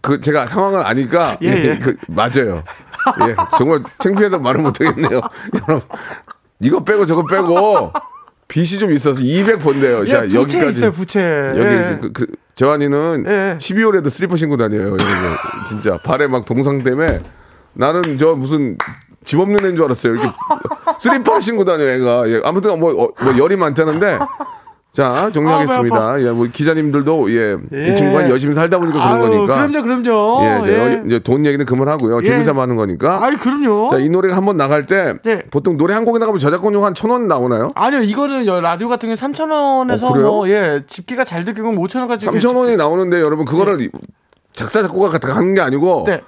그 0.00 0.20
제가 0.20 0.46
상황을 0.46 0.86
아니까 0.86 1.36
예, 1.42 1.48
예, 1.48 1.64
예. 1.64 1.78
그 1.78 1.96
맞아요. 2.06 2.62
예. 3.28 3.34
정말 3.58 3.82
창피해도 3.98 4.38
말을 4.38 4.62
못 4.62 4.80
하겠네요. 4.80 5.20
여러분. 5.68 5.88
이거 6.60 6.84
빼고 6.84 7.04
저거 7.04 7.24
빼고 7.26 7.92
빚이 8.46 8.78
좀 8.78 8.92
있어서 8.92 9.20
200 9.20 9.58
번대요. 9.58 10.06
예, 10.06 10.10
자, 10.10 10.20
부채 10.22 10.36
여기까지 10.38 10.78
있어요, 10.78 10.92
부채. 10.92 11.20
여기 11.56 11.60
예. 11.60 11.98
그, 12.00 12.12
그 12.12 12.26
재환이는 12.54 13.24
예. 13.26 13.58
12월에도 13.58 14.08
슬리퍼 14.08 14.36
신고 14.36 14.56
다녀요. 14.56 14.82
여러분. 14.82 14.98
진짜 15.68 15.96
발에 15.98 16.28
막 16.28 16.44
동상 16.44 16.82
때문에 16.84 17.20
나는 17.72 18.02
저 18.18 18.34
무슨 18.34 18.76
집 19.24 19.38
없는 19.38 19.64
애인 19.64 19.76
줄 19.76 19.84
알았어요. 19.84 20.14
이렇게 20.14 20.28
슬리퍼 20.98 21.40
신고 21.40 21.64
다녀 21.64 21.84
애가. 21.84 22.28
예, 22.30 22.40
아무튼 22.44 22.78
뭐, 22.80 22.90
어, 22.92 23.08
뭐 23.22 23.38
열이 23.38 23.56
많다는데 23.56 24.18
자 24.92 25.30
정리하겠습니다. 25.32 26.20
예, 26.22 26.30
뭐 26.30 26.48
기자님들도 26.52 27.30
예, 27.32 27.56
예. 27.74 27.88
이 27.88 27.94
친구가 27.94 28.28
열심히 28.28 28.54
살다 28.56 28.78
보니까 28.78 28.98
그런 28.98 29.12
아유, 29.22 29.30
거니까. 29.30 29.66
그럼요, 29.68 29.82
그럼요. 30.02 30.44
예, 30.44 30.58
이제, 30.62 30.72
예. 30.72 30.78
여- 30.98 31.02
이제 31.06 31.18
돈 31.20 31.46
얘기는 31.46 31.64
그만하고요. 31.64 32.22
재미삼아 32.22 32.62
하는 32.62 32.74
거니까. 32.74 33.22
아이, 33.24 33.36
그럼요. 33.36 33.88
자, 33.88 33.98
이 33.98 34.08
노래가 34.08 34.36
한번 34.36 34.56
나갈 34.56 34.86
때 34.86 35.14
네. 35.24 35.42
보통 35.52 35.76
노래 35.76 35.94
한 35.94 36.04
곡에 36.04 36.18
나가면 36.18 36.40
저작권료 36.40 36.84
한 36.84 36.94
천 36.94 37.10
원 37.12 37.28
나오나요? 37.28 37.70
아니요, 37.76 38.02
이거는 38.02 38.46
여- 38.46 38.60
라디오 38.60 38.88
같은 38.88 39.08
경우에 39.08 39.14
3,000원에서 39.14 40.02
어, 40.04 40.12
그래요? 40.12 40.26
뭐, 40.26 40.48
예, 40.48 40.82
집기가 40.88 41.24
잘 41.24 41.44
들리면 41.44 41.76
5,000원까지. 41.76 42.26
3천 42.26 42.56
원이 42.56 42.76
나오는데 42.76 43.20
여러분 43.20 43.44
그거를 43.44 43.90
작사 44.52 44.82
작곡가 44.82 45.08
같은 45.08 45.28
거 45.30 45.36
하는 45.36 45.54
게 45.54 45.60
아니고 45.60 46.02
네. 46.06 46.20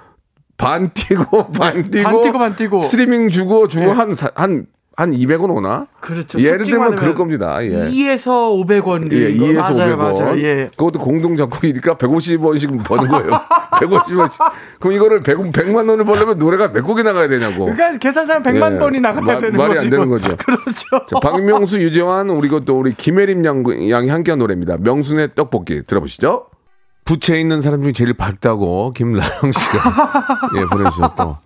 반 0.63 0.89
뛰고 0.93 1.51
반 1.51 1.89
뛰고 1.89 2.03
반 2.09 2.23
뛰고 2.23 2.39
반 2.39 2.55
뛰고. 2.55 2.79
스트리밍 2.79 3.29
주고 3.29 3.67
주고 3.67 3.85
네. 3.87 3.91
한한한 3.91 4.65
한 4.95 5.11
200원 5.11 5.49
오나? 5.57 5.87
그렇죠. 6.01 6.39
예를 6.39 6.65
들면 6.65 6.93
그럴 6.95 7.15
겁니다. 7.15 7.57
예. 7.65 7.69
2에서 7.69 8.27
500원. 8.63 9.11
예, 9.11 9.33
2에서 9.33 9.55
맞아요, 9.55 9.97
500원. 9.97 10.19
맞아요. 10.19 10.39
예. 10.39 10.69
그것도 10.77 10.99
공동 10.99 11.35
작곡이니까 11.35 11.95
150원씩 11.95 12.83
버는 12.83 13.07
거예요. 13.07 13.31
150원씩. 13.81 14.51
그럼 14.79 14.95
이거를 14.95 15.21
100, 15.23 15.37
100만 15.51 15.89
원을 15.89 16.05
벌려면 16.05 16.37
노래가 16.37 16.71
몇 16.71 16.83
곡이 16.83 17.01
나가야 17.01 17.27
되냐고. 17.27 17.65
그러니까 17.73 17.97
계산사는 17.97 18.43
100만 18.43 18.75
예. 18.75 18.79
번이 18.79 18.99
나가야 18.99 19.21
마- 19.23 19.39
되는 19.39 19.57
말이. 19.57 19.79
안 19.79 19.89
되는 19.89 20.07
거죠. 20.07 20.35
그렇죠. 20.37 21.05
자, 21.09 21.19
박명수, 21.23 21.81
유재환, 21.81 22.29
우리 22.29 22.47
것도 22.49 22.77
우리 22.77 22.93
김혜림 22.93 23.43
양, 23.45 23.63
양이 23.89 24.09
함께한 24.09 24.37
노래입니다. 24.37 24.77
명순의 24.79 25.29
떡볶이 25.33 25.81
들어보시죠. 25.87 26.45
부채 27.05 27.39
있는 27.39 27.61
사람 27.61 27.81
중에 27.83 27.91
제일 27.91 28.13
밝다고 28.13 28.93
김라영 28.93 29.51
씨가 29.51 30.49
예 30.57 30.65
보내주셨고 30.65 31.37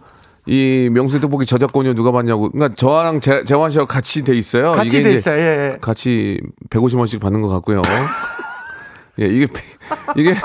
이 0.45 0.89
명순의 0.91 1.21
떡볶이 1.21 1.45
저작권료 1.45 1.93
누가 1.93 2.11
받냐고 2.11 2.49
그러니까 2.49 2.75
저랑 2.75 3.19
재, 3.19 3.43
재환 3.43 3.69
씨하고 3.69 3.87
같이 3.87 4.23
돼 4.23 4.33
있어요. 4.33 4.71
같이 4.71 5.03
돼 5.03 5.13
있어요. 5.13 5.37
예, 5.37 5.73
예. 5.73 5.77
같이 5.81 6.39
150원씩 6.69 7.19
받는 7.19 7.41
것 7.41 7.49
같고요. 7.49 7.81
예, 9.19 9.25
이게 9.25 9.47
이게 10.15 10.35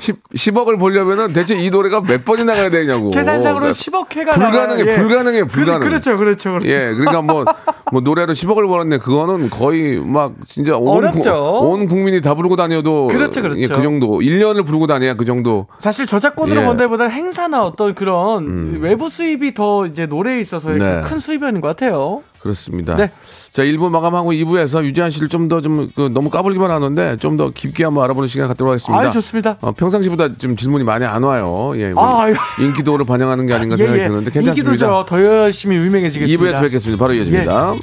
10, 0.00 0.16
10 0.34 0.56
억을 0.56 0.78
보려면은 0.78 1.32
대체 1.32 1.54
이 1.54 1.70
노래가 1.70 2.00
몇 2.00 2.24
번이 2.24 2.44
나 2.44 2.54
가야 2.54 2.70
되냐고. 2.70 3.10
계산상으로 3.10 3.60
그러니까 3.60 3.70
10억 3.72 4.16
회가 4.16 4.32
불가능해, 4.32 4.82
나가요. 4.82 4.86
예. 4.86 4.96
불가능해, 4.96 5.44
불가능. 5.44 5.80
그, 5.80 5.88
그렇죠, 5.88 6.16
그렇죠, 6.16 6.50
그렇죠. 6.52 6.68
예, 6.68 6.92
그러니까 6.94 7.20
뭐, 7.22 7.44
뭐 7.92 8.00
노래로 8.00 8.32
10억을 8.32 8.66
벌었네. 8.66 8.98
그거는 8.98 9.50
거의 9.50 10.00
막 10.00 10.32
진짜 10.46 10.76
온, 10.76 10.88
어렵죠. 10.88 11.32
국- 11.60 11.70
온 11.70 11.86
국민이 11.86 12.20
다 12.20 12.34
부르고 12.34 12.56
다녀도 12.56 13.08
그렇죠, 13.08 13.42
그렇죠. 13.42 13.60
예, 13.60 13.66
그 13.68 13.82
정도. 13.82 14.18
1년을 14.20 14.64
부르고 14.64 14.86
다녀야 14.86 15.14
그 15.14 15.24
정도. 15.24 15.66
사실 15.78 16.06
저작권으로 16.06 16.60
예. 16.60 16.64
음. 16.64 16.66
번다기보다는 16.68 17.12
행사나 17.12 17.62
어떤 17.64 17.94
그런 17.94 18.78
외부 18.80 19.10
수입이 19.10 19.54
더 19.54 19.84
이제 19.86 20.06
노래에 20.06 20.40
있어서 20.40 20.70
네. 20.70 21.02
큰 21.04 21.20
수입이었는 21.20 21.60
것 21.60 21.68
같아요. 21.68 22.22
그렇습니다. 22.40 22.96
네. 22.96 23.12
자, 23.52 23.64
1부 23.64 23.88
마감하고 23.90 24.32
2부에서 24.32 24.84
유지한 24.84 25.10
씨를 25.10 25.28
좀 25.28 25.48
더 25.48 25.60
좀 25.60 25.90
그 25.94 26.02
너무 26.14 26.30
까불기만 26.30 26.70
하는데 26.70 27.16
좀 27.16 27.36
더 27.36 27.50
깊게 27.50 27.82
한번 27.84 28.04
알아보는 28.04 28.28
시간 28.28 28.46
갖도록 28.48 28.70
하겠습니다. 28.72 29.08
아, 29.08 29.10
좋습니다. 29.10 29.58
어, 29.60 29.72
평상시보다 29.72 30.36
좀 30.38 30.54
질문이 30.56 30.84
많이 30.84 31.04
안 31.04 31.22
와요. 31.24 31.72
예. 31.76 31.92
아. 31.96 32.26
인기도를 32.60 33.04
반영하는 33.06 33.46
게 33.46 33.54
아닌가 33.54 33.74
예, 33.74 33.78
생각이 33.78 34.00
예. 34.00 34.04
드는데 34.08 34.30
괜찮습니다. 34.30 34.70
인기도죠. 34.70 35.04
더 35.08 35.20
열심히 35.24 35.76
유명해지겠습니다. 35.76 36.44
예. 36.46 36.52
2부에서 36.52 36.60
뵙겠습니다. 36.62 36.98
바로 37.02 37.14
이어집니다. 37.14 37.74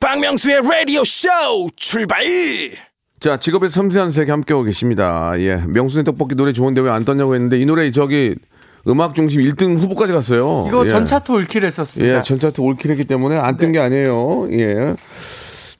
박명수의 0.00 0.60
라디오 0.62 1.04
쇼 1.04 1.28
출발 1.76 2.24
자, 3.20 3.36
직업의 3.36 3.68
섬세한 3.70 4.10
세계 4.10 4.30
함께하고 4.32 4.64
계십니다. 4.64 5.32
예. 5.38 5.56
명순의 5.66 6.04
떡볶이 6.04 6.34
노래 6.34 6.52
좋은데 6.54 6.80
왜 6.80 6.88
안 6.90 7.04
떴냐고 7.04 7.34
했는데 7.34 7.58
이 7.58 7.66
노래 7.66 7.90
저기 7.90 8.34
음악 8.88 9.14
중심 9.14 9.40
1등 9.42 9.78
후보까지 9.78 10.12
갔어요. 10.12 10.64
이거 10.68 10.84
예. 10.86 10.88
전차토 10.88 11.34
올킬 11.34 11.64
했었습니다. 11.64 12.18
예, 12.18 12.22
전차트 12.22 12.60
올킬 12.60 12.90
했기 12.90 13.04
때문에 13.04 13.36
안 13.36 13.56
뜬게 13.56 13.78
아니에요. 13.78 14.48
예. 14.52 14.96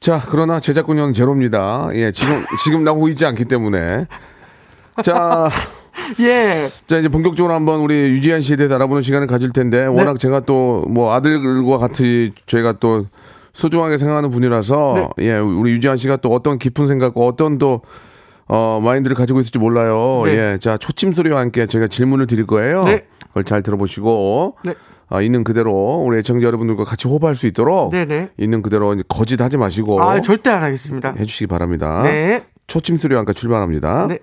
자, 0.01 0.23
그러나 0.31 0.61
제작권료는 0.61 1.15
제로입니다. 1.15 1.91
예, 1.95 2.13
지금, 2.13 2.45
지금 2.65 2.85
나오고 2.85 3.09
있지 3.09 3.25
않기 3.27 3.47
때문에. 3.47 4.07
자, 5.03 5.49
예. 6.21 6.69
자, 6.87 6.99
이제 6.99 7.09
본격적으로 7.09 7.55
한번 7.55 7.81
우리 7.81 7.95
유지한 7.95 8.41
씨에 8.43 8.57
대해 8.57 8.73
알아보는 8.73 9.03
시간을 9.03 9.27
가질 9.27 9.53
텐데, 9.53 9.87
워낙 9.87 10.19
제가 10.19 10.41
또 10.41 10.85
뭐 10.89 11.13
아들과 11.13 11.77
같이 11.79 12.33
저희가 12.47 12.75
또 12.81 13.07
소중하게 13.53 13.99
생각하는 13.99 14.31
분이라서, 14.31 15.11
예, 15.21 15.37
우리 15.39 15.73
유지한 15.73 15.97
씨가 15.97 16.17
또 16.19 16.31
어떤 16.31 16.59
깊은 16.59 16.87
생각과 16.87 17.21
어떤 17.21 17.59
또, 17.59 17.83
어, 18.53 18.81
마인드를 18.83 19.15
가지고 19.15 19.39
있을지 19.39 19.61
몰라요. 19.61 20.23
네. 20.25 20.33
예, 20.33 20.59
자, 20.59 20.77
초침 20.77 21.13
소리와 21.13 21.41
함께 21.41 21.67
저희가 21.67 21.87
질문을 21.87 22.27
드릴 22.27 22.47
거예요. 22.47 22.83
네. 22.83 23.07
그걸 23.29 23.45
잘 23.45 23.63
들어보시고, 23.63 24.57
네. 24.65 24.75
아, 25.09 25.21
있는 25.21 25.45
그대로 25.45 26.03
우리 26.05 26.19
애청자 26.19 26.47
여러분들과 26.49 26.85
같이 26.85 27.07
호흡할 27.07 27.37
수 27.37 27.47
있도록 27.47 27.93
네네. 27.93 28.31
있는 28.39 28.63
그대로 28.63 28.93
이제 28.95 29.05
거짓 29.09 29.41
하지 29.41 29.57
마시고 29.57 30.03
아, 30.03 30.21
절대 30.21 30.51
안 30.51 30.63
하겠습니다. 30.63 31.15
해주시기 31.19 31.47
바랍니다. 31.47 32.03
네. 32.03 32.45
초침 32.67 32.97
소리와 32.97 33.21
함께 33.21 33.33
출발합니다. 33.33 34.07
네. 34.09 34.19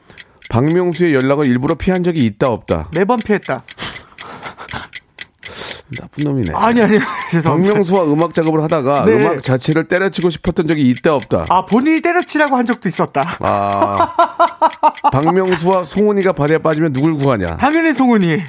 박명수의 0.49 1.13
연락을 1.13 1.47
일부러 1.47 1.75
피한 1.75 2.03
적이 2.03 2.19
있다 2.25 2.47
없다. 2.47 2.89
매번 2.95 3.19
피했다. 3.19 3.63
나쁜 5.95 6.23
놈이네. 6.25 6.51
아니, 6.53 6.81
아니, 6.81 6.99
죄송합니다. 7.31 7.71
박명수와 7.71 8.03
음악 8.11 8.33
작업을 8.33 8.61
하다가 8.63 9.05
네. 9.05 9.13
음악 9.13 9.41
자체를 9.41 9.87
때려치고 9.87 10.29
싶었던 10.29 10.67
적이 10.67 10.89
있다 10.89 11.15
없다. 11.15 11.45
아, 11.49 11.65
본인이 11.65 12.01
때려치라고 12.01 12.57
한 12.57 12.65
적도 12.65 12.89
있었다. 12.89 13.23
아, 13.39 14.15
박명수와 15.11 15.85
송은이가 15.85 16.33
바다에 16.33 16.57
빠지면 16.57 16.91
누굴 16.93 17.15
구하냐? 17.15 17.55
당연히 17.57 17.93
송은이. 17.93 18.43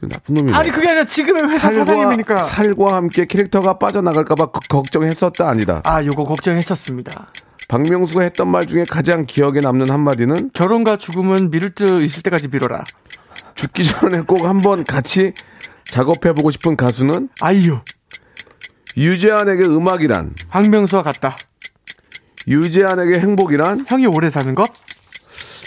나쁜 0.00 0.34
놈이네. 0.34 0.56
아니, 0.56 0.72
그게 0.72 0.88
아니라 0.88 1.04
지금의 1.04 1.44
회사 1.44 1.58
살과, 1.70 1.84
사장님이니까. 1.84 2.38
살과 2.40 2.96
함께 2.96 3.24
캐릭터가 3.26 3.78
빠져나갈까봐 3.78 4.46
그- 4.50 4.60
걱정했었다 4.68 5.48
아니다. 5.48 5.80
아, 5.84 6.04
요거 6.04 6.24
걱정했었습니다. 6.24 7.28
박명수가 7.68 8.22
했던 8.22 8.48
말 8.48 8.66
중에 8.66 8.84
가장 8.90 9.24
기억에 9.24 9.60
남는 9.60 9.88
한마디는 9.90 10.50
결혼과 10.52 10.96
죽음은 10.96 11.50
미룰 11.52 11.70
듯 11.70 12.02
있을 12.02 12.22
때까지 12.22 12.48
미뤄라. 12.48 12.84
죽기 13.54 13.84
전에 13.84 14.22
꼭 14.22 14.44
한번 14.44 14.82
같이 14.84 15.32
작업해보고 15.92 16.50
싶은 16.50 16.74
가수는 16.74 17.28
아이유. 17.42 17.78
유재한에게 18.96 19.64
음악이란 19.64 20.34
박명수와 20.48 21.02
같다. 21.02 21.36
유재한에게 22.48 23.20
행복이란 23.20 23.84
형이 23.88 24.06
오래 24.06 24.30
사는 24.30 24.54
것? 24.54 24.68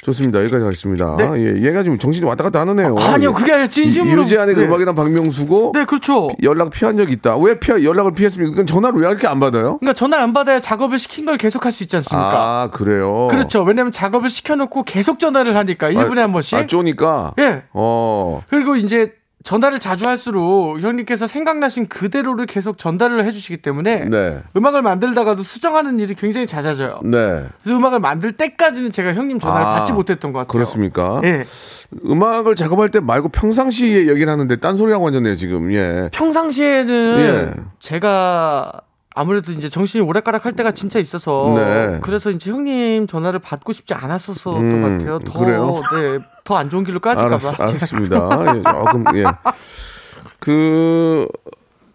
좋습니다. 0.03 0.39
여기까지 0.41 0.63
가겠습니다. 0.63 1.15
네. 1.17 1.25
예, 1.37 1.67
얘가 1.67 1.81
지금 1.83 1.97
정신이 1.99 2.25
왔다 2.27 2.43
갔다 2.43 2.61
하네요. 2.61 2.95
아 2.99 3.17
니요, 3.17 3.33
그게 3.33 3.53
아니라 3.53 3.67
진심으로. 3.67 4.23
유재한에게 4.23 4.61
네. 4.61 4.67
음악이란 4.67 4.93
박명수고 4.95 5.71
네, 5.75 5.85
그렇죠. 5.85 6.29
연락 6.43 6.71
피한 6.71 6.97
적이 6.97 7.13
있다. 7.13 7.37
왜 7.37 7.59
피하, 7.59 7.81
연락을 7.83 8.13
피했습니까? 8.13 8.51
그건 8.51 8.67
전화를 8.67 8.99
왜 8.99 9.07
이렇게 9.07 9.27
안 9.27 9.39
받아요? 9.39 9.77
그러니까 9.79 9.93
전화를 9.93 10.23
안 10.23 10.33
받아야 10.33 10.59
작업을 10.59 10.97
시킨 10.99 11.25
걸 11.25 11.37
계속 11.37 11.65
할 11.65 11.71
수 11.71 11.83
있지 11.83 11.95
않습니까? 11.97 12.19
아, 12.63 12.69
그래요? 12.71 13.27
그렇죠. 13.29 13.61
왜냐면 13.63 13.91
작업을 13.91 14.29
시켜놓고 14.29 14.83
계속 14.83 15.19
전화를 15.19 15.55
하니까 15.55 15.91
1분에 15.91 16.17
한 16.17 16.31
번씩. 16.33 16.55
아, 16.57 16.65
쪼니까? 16.67 17.33
예. 17.39 17.63
어. 17.73 18.41
그리고 18.49 18.75
이제 18.75 19.13
전화를 19.45 19.79
자주 19.79 20.07
할수록 20.07 20.79
형님께서 20.81 21.27
생각나신 21.27 21.87
그대로를 21.87 22.47
계속 22.47 22.79
전달을 22.79 23.25
해주시기 23.25 23.57
때문에 23.57 24.05
네. 24.05 24.41
음악을 24.57 24.81
만들다가도 24.81 25.43
수정하는 25.43 25.99
일이 25.99 26.15
굉장히 26.15 26.47
잦아져요. 26.47 26.99
네. 27.03 27.45
그래서 27.61 27.77
음악을 27.77 27.99
만들 27.99 28.31
때까지는 28.31 28.91
제가 28.91 29.13
형님 29.13 29.39
전화를 29.39 29.67
아, 29.67 29.75
받지 29.75 29.93
못했던 29.93 30.33
것 30.33 30.39
같아요. 30.39 30.51
그렇습니까? 30.51 31.21
예. 31.25 31.45
음악을 32.09 32.55
작업할 32.55 32.89
때 32.89 32.99
말고 32.99 33.29
평상시에 33.29 34.07
얘기를 34.07 34.29
하는데 34.29 34.55
딴 34.55 34.75
소리하고 34.77 35.07
앉았네요, 35.07 35.35
지금. 35.35 35.71
예. 35.73 36.09
평상시에는 36.11 37.19
예. 37.19 37.63
제가 37.79 38.81
아무래도 39.17 39.53
이제 39.53 39.69
정신이 39.69 40.03
오락가락 40.03 40.45
할 40.45 40.53
때가 40.53 40.71
진짜 40.71 40.99
있어서 40.99 41.53
네. 41.55 41.99
그래서 42.01 42.29
이제 42.31 42.51
형님 42.51 43.07
전화를 43.07 43.39
받고 43.39 43.71
싶지 43.71 43.93
않았었던 43.93 44.55
음, 44.57 44.81
것 44.81 44.89
같아요. 44.89 45.19
더 45.19 45.39
그래요? 45.39 45.79
네, 45.93 46.19
더 46.43 46.57
안 46.57 46.69
좋은 46.69 46.83
길로 46.83 46.99
까질까 46.99 47.37
봐. 47.37 47.47
알았, 47.57 47.59
알았습니다. 47.61 48.29
예, 48.57 48.61
조금, 48.61 49.03
예. 49.15 49.23
그, 50.39 51.27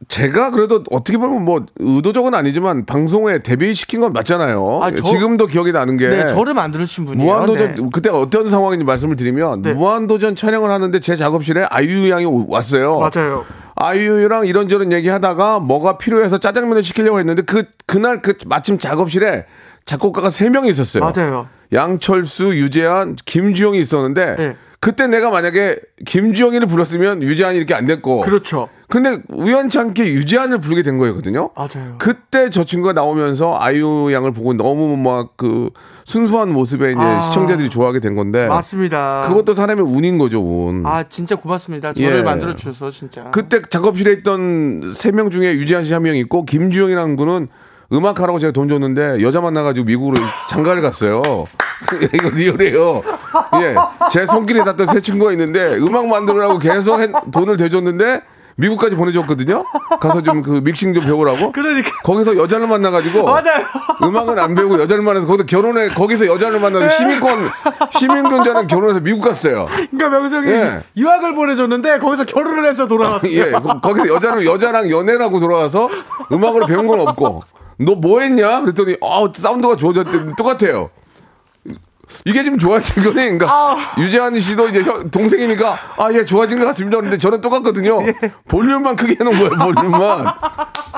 제가 0.09 0.51
그래도 0.51 0.83
어떻게 0.91 1.19
보면 1.19 1.45
뭐 1.45 1.67
의도적은 1.79 2.35
아니지만 2.35 2.87
방송에 2.87 3.43
데뷔시킨 3.43 4.01
건 4.01 4.13
맞잖아요. 4.15 4.81
아, 4.83 4.91
저- 4.91 5.03
지금도 5.03 5.47
기억이 5.47 5.73
나는 5.73 5.97
게. 5.99 6.09
네, 6.09 6.27
저를 6.29 6.55
만드신 6.55 7.05
분이에요. 7.05 7.31
무한도전 7.33 7.75
네. 7.75 7.83
그때 7.93 8.09
어떤 8.09 8.49
상황인지 8.49 8.85
말씀을 8.85 9.17
드리면 9.17 9.63
네. 9.63 9.73
무한도전 9.75 10.37
촬영을 10.37 10.71
하는데 10.71 10.99
제 11.01 11.17
작업실에 11.17 11.67
아이유 11.71 12.11
양이 12.11 12.25
오- 12.25 12.47
왔어요. 12.49 12.99
맞아요. 12.99 13.45
아이유랑 13.81 14.47
이런저런 14.47 14.93
얘기하다가 14.93 15.59
뭐가 15.59 15.97
필요해서 15.99 16.39
짜장면을 16.39 16.83
시키려고 16.83 17.19
했는데 17.19 17.43
그 17.43 17.65
그날 17.87 18.21
그 18.21 18.35
마침 18.47 18.79
작업실에 18.79 19.47
작곡가가 19.87 20.31
세 20.31 20.51
명이 20.51 20.69
있었어요. 20.71 21.03
맞아요. 21.03 21.49
양철수, 21.73 22.57
유재한, 22.57 23.17
김주영이 23.25 23.81
있었는데 23.81 24.37
네. 24.37 24.57
그때 24.83 25.07
내가 25.07 25.29
만약에 25.29 25.77
김주영이를 26.07 26.67
불렀으면 26.67 27.23
유재한이 27.23 27.59
이렇게 27.59 27.75
안 27.75 27.85
됐고 27.85 28.23
그렇죠. 28.23 28.71
근데 28.89 29.19
우연치 29.29 29.79
않게 29.79 30.07
유지한을 30.07 30.59
부르게 30.59 30.83
된 30.83 30.97
거였거든요. 30.97 31.51
맞아요. 31.55 31.97
그때 31.99 32.49
저 32.49 32.65
친구가 32.65 32.95
나오면서 32.95 33.57
아이유 33.61 34.09
양을 34.13 34.33
보고 34.33 34.55
너무 34.55 34.97
막 34.97 35.37
그 35.37 35.69
순수한 36.07 36.53
모습에 36.53 36.93
이제 36.93 37.01
아. 37.01 37.21
시청자들이 37.21 37.69
좋아하게 37.69 38.01
된 38.01 38.17
건데 38.17 38.47
맞습니다. 38.47 39.27
그것도 39.29 39.55
사람의 39.55 39.85
운인 39.85 40.17
거죠, 40.19 40.41
운. 40.43 40.85
아 40.87 41.05
진짜 41.05 41.37
고맙습니다. 41.37 41.93
저를 41.93 42.19
예. 42.19 42.23
만들어 42.23 42.57
주셔서 42.57 42.91
진짜. 42.91 43.31
그때 43.33 43.61
작업실에 43.63 44.13
있던 44.15 44.93
세 44.95 45.13
명 45.13 45.31
중에 45.31 45.53
유지한 45.53 45.85
씨 45.85 45.93
한 45.93 46.03
명 46.03 46.17
있고 46.17 46.45
김주영이라는 46.47 47.17
분은 47.17 47.49
음악하라고 47.93 48.39
제가 48.39 48.53
돈 48.53 48.69
줬는데 48.69 49.21
여자 49.21 49.41
만나가지고 49.43 49.85
미국으로 49.87 50.17
장가를 50.49 50.81
갔어요. 50.83 51.23
이거 52.13 52.29
리얼이에요. 52.31 53.03
예, 53.63 53.75
제 54.11 54.27
손길에 54.27 54.63
닿던 54.65 54.87
세 54.89 55.01
친구가 55.01 55.33
있는데 55.33 55.77
음악 55.79 56.07
만들으라고 56.07 56.59
계속 56.59 57.01
했- 57.01 57.11
돈을 57.33 57.57
대줬는데 57.57 58.23
미국까지 58.57 58.95
보내줬거든요. 58.95 59.65
가서 60.01 60.23
좀 60.23 60.43
그 60.43 60.61
믹싱 60.63 60.93
좀 60.93 61.05
배우라고. 61.05 61.53
그러니까 61.53 61.91
거기서 62.03 62.37
여자를 62.37 62.67
만나가지고 62.67 63.25
맞아요. 63.25 63.65
음악은 64.03 64.39
안 64.39 64.55
배우고 64.55 64.79
여자를 64.81 65.03
만나서 65.03 65.27
거기서 65.27 65.47
결혼해 65.47 65.89
거기서 65.95 66.27
여자를 66.27 66.61
만나서 66.61 66.91
시민권 66.91 67.51
시민권자는 67.93 68.67
결혼해서 68.67 69.01
미국 69.01 69.23
갔어요. 69.23 69.67
그러니까 69.91 70.09
명수 70.11 70.35
형이 70.37 70.51
예. 70.51 70.81
유학을 70.97 71.35
보내줬는데 71.35 71.99
거기서 72.01 72.25
결혼을 72.27 72.69
해서 72.69 72.87
돌아왔어요. 72.87 73.33
예, 73.33 73.51
거- 73.53 73.81
거기서 73.81 74.09
여자는 74.15 74.45
여자랑 74.45 74.91
연애라고 74.91 75.41
돌아와서 75.41 75.89
음악으로 76.31 76.67
배운 76.67 76.87
건 76.87 77.01
없고 77.01 77.43
너 77.79 77.95
뭐 77.95 78.21
했냐? 78.21 78.61
그랬더니 78.61 78.97
아 79.03 79.25
사운드가 79.35 79.77
좋아졌대 79.77 80.35
똑같아요. 80.37 80.91
이게 82.25 82.43
지금 82.43 82.59
좋아진 82.59 83.03
거네. 83.03 83.31
그러니까 83.31 83.47
아. 83.51 83.95
유재한 83.99 84.39
씨도 84.39 84.69
이제 84.69 84.83
형, 84.83 85.11
동생이니까 85.11 85.79
아 85.99 86.11
예 86.13 86.25
좋아진 86.25 86.59
것 86.59 86.65
같습니다. 86.67 86.97
그런데 86.99 87.19
저는 87.19 87.41
똑같거든요. 87.41 88.03
예. 88.07 88.15
볼륨만 88.49 88.97
크게 88.97 89.17
해놓은 89.21 89.39
거예요. 89.39 89.51
볼륨만. 89.59 90.27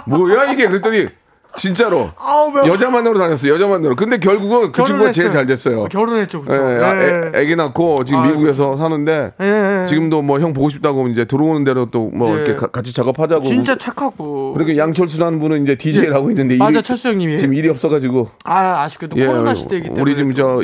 뭐야 0.07 0.53
이게? 0.53 0.67
그랬더니 0.69 1.09
진짜로 1.57 2.11
아우, 2.19 2.51
명- 2.51 2.67
여자 2.67 2.91
만나러 2.91 3.19
다녔어요. 3.19 3.53
여자 3.55 3.67
만나러. 3.67 3.95
근데 3.95 4.19
결국은 4.19 4.73
그 4.73 4.83
친구가 4.85 5.13
제일 5.13 5.31
잘 5.31 5.47
됐어요. 5.47 5.85
결혼했죠, 5.85 6.39
예, 6.39 6.57
그렇죠. 6.57 6.85
아, 6.85 6.95
애, 7.03 7.31
애기 7.35 7.57
낳고 7.57 8.05
지금 8.05 8.21
아이고. 8.21 8.35
미국에서 8.39 8.77
사는데 8.77 9.33
예, 9.41 9.83
예. 9.83 9.87
지금도 9.87 10.23
뭐 10.23 10.41
형 10.41 10.53
보고 10.55 10.69
싶다고 10.71 11.07
이제 11.09 11.25
들어오는 11.25 11.63
대로 11.65 11.87
또뭐 11.87 12.31
예. 12.31 12.35
이렇게 12.37 12.57
가- 12.57 12.67
같이 12.69 12.93
작업하자고 12.95 13.45
진짜 13.45 13.77
착하고. 13.77 14.55
그리고 14.55 14.77
양철수라는 14.77 15.39
분은 15.41 15.63
이제 15.63 15.75
DJ를 15.77 16.15
하고 16.15 16.31
있는데 16.31 16.57
맞아, 16.57 16.71
일이- 16.79 16.83
철수 16.83 17.09
형님이. 17.09 17.39
지금 17.39 17.55
일이 17.55 17.69
없어가지고 17.69 18.29
아 18.45 18.83
아쉽게도 18.85 19.17
예, 19.19 19.27
코로나 19.27 19.55
시대이기 19.55 19.85
때문에. 19.89 20.03
우리 20.03 20.17
지금 20.17 20.35
저 20.35 20.61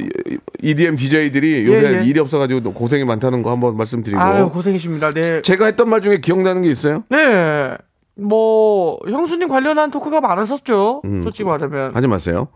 EDM 0.63 0.97
DJ들이 0.97 1.67
요새 1.67 1.97
예, 1.97 2.01
예. 2.01 2.05
일이 2.05 2.19
없어가지고 2.19 2.61
또 2.61 2.73
고생이 2.73 3.05
많다는 3.05 3.43
거 3.43 3.51
한번 3.51 3.77
말씀드리고 3.77 4.21
아유 4.21 4.49
고생이십니다. 4.51 5.13
네. 5.13 5.43
제가 5.43 5.67
했던 5.67 5.89
말 5.89 6.01
중에 6.01 6.19
기억나는 6.21 6.63
게 6.63 6.71
있어요? 6.71 7.05
네. 7.11 7.77
뭐 8.19 8.99
형수님 9.09 9.49
관련한 9.49 9.91
토크가 9.91 10.21
많았었죠. 10.21 11.03
음. 11.05 11.23
솔직히 11.23 11.45
말하면 11.45 11.95
하지 11.95 12.09
마세요. 12.09 12.49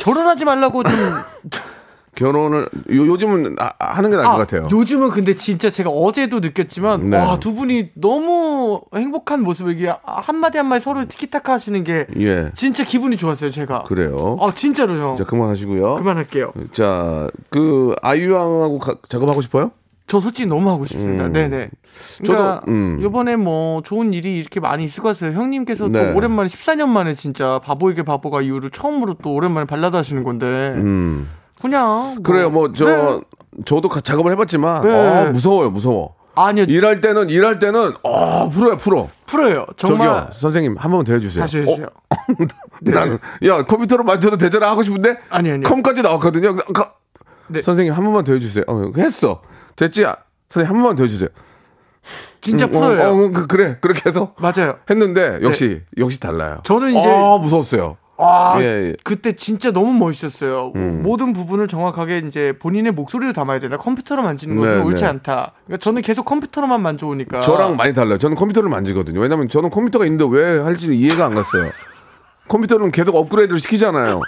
결혼하지 0.00 0.44
말라고 0.44 0.82
좀. 0.82 0.92
결혼을 2.16 2.60
요, 2.92 3.06
요즘은 3.08 3.56
아, 3.58 3.72
하는 3.96 4.10
게 4.10 4.16
나을 4.16 4.26
것 4.28 4.36
같아요. 4.36 4.68
요즘은 4.70 5.10
근데 5.10 5.34
진짜 5.34 5.68
제가 5.68 5.90
어제도 5.90 6.38
느꼈지만 6.38 7.10
네. 7.10 7.16
와, 7.18 7.40
두 7.40 7.54
분이 7.54 7.90
너무 7.94 8.82
행복한 8.94 9.42
모습을 9.42 9.72
이게 9.76 9.92
한 10.04 10.36
마디 10.36 10.58
한 10.58 10.68
마디 10.68 10.84
서로 10.84 11.04
티키타카 11.08 11.54
하시는 11.54 11.82
게 11.82 12.06
예, 12.20 12.52
진짜 12.54 12.84
기분이 12.84 13.16
좋았어요, 13.16 13.50
제가. 13.50 13.82
그래요. 13.82 14.36
아, 14.40 14.52
진짜로 14.54 14.96
형. 14.96 15.16
자 15.16 15.24
그만하시고요. 15.24 15.96
그만할게요. 15.96 16.52
자, 16.72 17.28
그 17.50 17.96
아이유양하고 18.00 18.78
가- 18.78 18.94
작업하고 19.08 19.40
싶어요? 19.40 19.72
저 20.06 20.20
솔직히 20.20 20.46
너무 20.48 20.68
하고 20.70 20.84
싶습니다. 20.84 21.24
음. 21.26 21.32
네네. 21.32 21.70
저도, 22.24 22.32
그러니까 22.38 22.62
음. 22.68 22.98
이번에 23.02 23.36
뭐 23.36 23.80
좋은 23.82 24.12
일이 24.12 24.36
이렇게 24.38 24.60
많이 24.60 24.84
있을 24.84 25.02
것 25.02 25.16
같아요. 25.16 25.32
형님께서 25.38 25.88
네. 25.88 26.10
또 26.12 26.16
오랜만에 26.16 26.48
14년 26.48 26.88
만에 26.88 27.14
진짜 27.14 27.58
바보에게 27.64 28.02
바보가 28.02 28.42
이후로 28.42 28.68
처음으로 28.68 29.14
또 29.22 29.32
오랜만에 29.32 29.66
발라드 29.66 29.96
하시는 29.96 30.22
건데 30.22 30.72
음. 30.76 31.28
그냥 31.60 32.16
뭐, 32.16 32.22
그래요. 32.22 32.50
뭐저 32.50 32.84
네. 32.84 33.20
저도 33.64 33.88
가- 33.88 34.00
작업을 34.02 34.30
해봤지만 34.32 34.82
네. 34.82 34.90
어, 34.92 35.30
무서워요, 35.32 35.70
무서워. 35.70 36.14
아니요 36.36 36.64
일할 36.68 37.00
때는 37.00 37.30
일할 37.30 37.60
때는 37.60 37.92
어 38.02 38.48
프로야 38.50 38.76
프로. 38.76 39.08
풀어요. 39.24 39.64
정말 39.76 40.08
저기요 40.08 40.28
선생님 40.32 40.76
한 40.76 40.90
번만 40.90 41.04
더 41.04 41.12
해주세요. 41.14 41.40
다시 41.42 41.58
해주세요. 41.60 41.86
어? 41.86 42.16
나는 42.82 43.18
야 43.46 43.64
컴퓨터로 43.64 44.02
만져도 44.02 44.36
되잖아 44.36 44.68
하고 44.68 44.82
싶은데 44.82 45.16
아니, 45.30 45.50
아니요. 45.52 45.62
컴까지 45.62 46.02
나왔거든요. 46.02 46.56
가- 46.56 46.94
네. 47.46 47.62
선생님 47.62 47.94
한 47.94 48.02
번만 48.04 48.24
더 48.24 48.32
해주세요. 48.32 48.64
어, 48.66 48.82
했어. 48.98 49.40
됐지? 49.76 50.04
아, 50.04 50.16
선생님 50.48 50.76
한 50.76 50.82
번만 50.82 50.96
더 50.96 51.04
해주세요. 51.04 51.28
진짜 52.40 52.66
음, 52.66 52.70
풀어요. 52.70 53.00
어, 53.00 53.24
어, 53.24 53.30
그, 53.30 53.56
래 53.56 53.78
그렇게 53.80 54.08
해서 54.08 54.34
맞아요. 54.38 54.78
했는데 54.90 55.38
역시 55.42 55.80
역시 55.96 56.20
달라요. 56.20 56.60
저는 56.64 56.90
이제 56.90 57.08
아 57.08 57.38
무서웠어요. 57.38 57.96
아, 58.16 58.56
예, 58.60 58.64
예. 58.64 58.96
그때 59.02 59.32
진짜 59.32 59.72
너무 59.72 59.92
멋있었어요. 59.94 60.72
음. 60.76 61.02
모든 61.02 61.32
부분을 61.32 61.66
정확하게 61.66 62.22
이제 62.28 62.52
본인의 62.60 62.92
목소리로 62.92 63.32
담아야 63.32 63.58
된다. 63.58 63.76
컴퓨터로 63.76 64.22
만지는 64.22 64.56
것은 64.56 64.78
네, 64.78 64.82
옳지 64.82 65.02
네. 65.02 65.08
않다. 65.08 65.52
그러니까 65.66 65.82
저는 65.82 66.02
계속 66.02 66.24
컴퓨터로만 66.24 66.80
만져오니까. 66.80 67.40
저랑 67.40 67.76
많이 67.76 67.92
달라요. 67.92 68.18
저는 68.18 68.36
컴퓨터를 68.36 68.70
만지거든요. 68.70 69.18
왜냐면 69.20 69.48
저는 69.48 69.70
컴퓨터가 69.70 70.04
있는데 70.04 70.24
왜 70.28 70.58
할지 70.60 70.94
이해가 70.94 71.26
안 71.26 71.34
갔어요. 71.34 71.70
컴퓨터는 72.48 72.92
계속 72.92 73.16
업그레이드를 73.16 73.58
시키잖아요. 73.58 74.20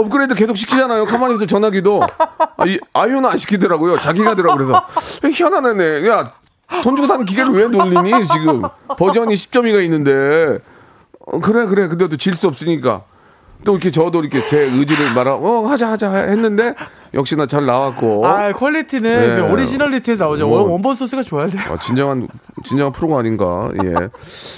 업그레이드 0.00 0.34
계속 0.34 0.56
시키잖아요. 0.56 1.06
가만히 1.06 1.34
있어 1.36 1.46
전화기도. 1.46 2.02
아, 2.56 2.66
이, 2.66 2.78
아유는 2.92 3.24
안 3.26 3.38
시키더라고요. 3.38 3.98
자기가 4.00 4.30
하더라고 4.30 4.56
그래서 4.58 4.86
에, 5.24 5.30
희한한 5.30 5.66
애네. 5.80 6.06
야, 6.08 6.32
돈 6.82 6.96
주고 6.96 7.06
산 7.08 7.24
기계를 7.24 7.52
왜 7.52 7.66
놀리니 7.68 8.28
지금 8.28 8.62
버전이 8.98 9.34
10.2가 9.34 9.82
있는데. 9.84 10.58
어, 11.26 11.40
그래 11.40 11.64
그래. 11.66 11.88
근데 11.88 12.08
또 12.08 12.16
질 12.16 12.34
수 12.36 12.46
없으니까. 12.46 13.04
또 13.64 13.72
이렇게 13.72 13.90
저도 13.90 14.20
이렇게 14.20 14.46
제 14.46 14.60
의지를 14.64 15.14
말하, 15.14 15.32
어 15.34 15.66
하자 15.66 15.90
하자 15.90 16.12
했는데 16.12 16.74
역시나 17.16 17.46
잘 17.46 17.64
나왔고. 17.66 18.26
아 18.26 18.52
quality는 18.52 19.18
네. 19.18 19.36
그 19.36 19.52
originality에서 19.52 20.24
나오죠. 20.24 20.46
뭐. 20.46 20.70
원본 20.70 20.94
소스가 20.94 21.22
좋아야 21.22 21.46
돼요. 21.46 21.62
아, 21.70 21.78
진정한 21.78 22.28
진정한 22.64 22.92
프로가 22.92 23.18
아닌가. 23.20 23.70
예. 23.82 24.08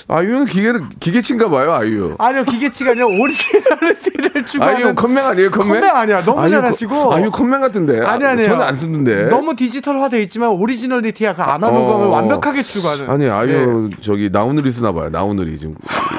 아이유는 0.09 0.45
기계를 0.47 0.83
기계치인가 1.01 1.49
봐요. 1.49 1.73
아이유. 1.73 2.15
아니요 2.19 2.45
기계치가 2.45 2.91
아니라 2.91 3.07
originality를 3.07 4.47
추구하는. 4.47 4.77
아이유 4.77 4.95
컴맹 4.95 5.25
아니에요? 5.25 5.51
컴맹? 5.51 5.81
컴맹 5.81 5.97
아니야. 5.97 6.21
너무 6.23 6.41
아이유 6.41 6.51
잘하시고. 6.51 6.95
컴- 6.95 7.13
아이유 7.13 7.31
컴맹 7.31 7.61
같은데. 7.61 8.05
아니 8.05 8.25
아니요. 8.25 8.45
전혀 8.45 8.63
안 8.65 8.75
쓰는데. 8.75 9.25
너무 9.29 9.55
디지털화돼 9.55 10.23
있지만 10.25 10.51
originality야 10.51 11.35
그 11.37 11.43
아날로그함을 11.43 12.07
어. 12.07 12.11
완벽하게 12.11 12.63
추구하는. 12.63 13.09
아니 13.11 13.29
아이유 13.29 13.89
네. 13.91 13.97
저기 14.01 14.31
나우누리 14.33 14.71
쓰나 14.73 14.93
봐요. 14.93 15.09
나우누리 15.11 15.59
지금 15.59 15.75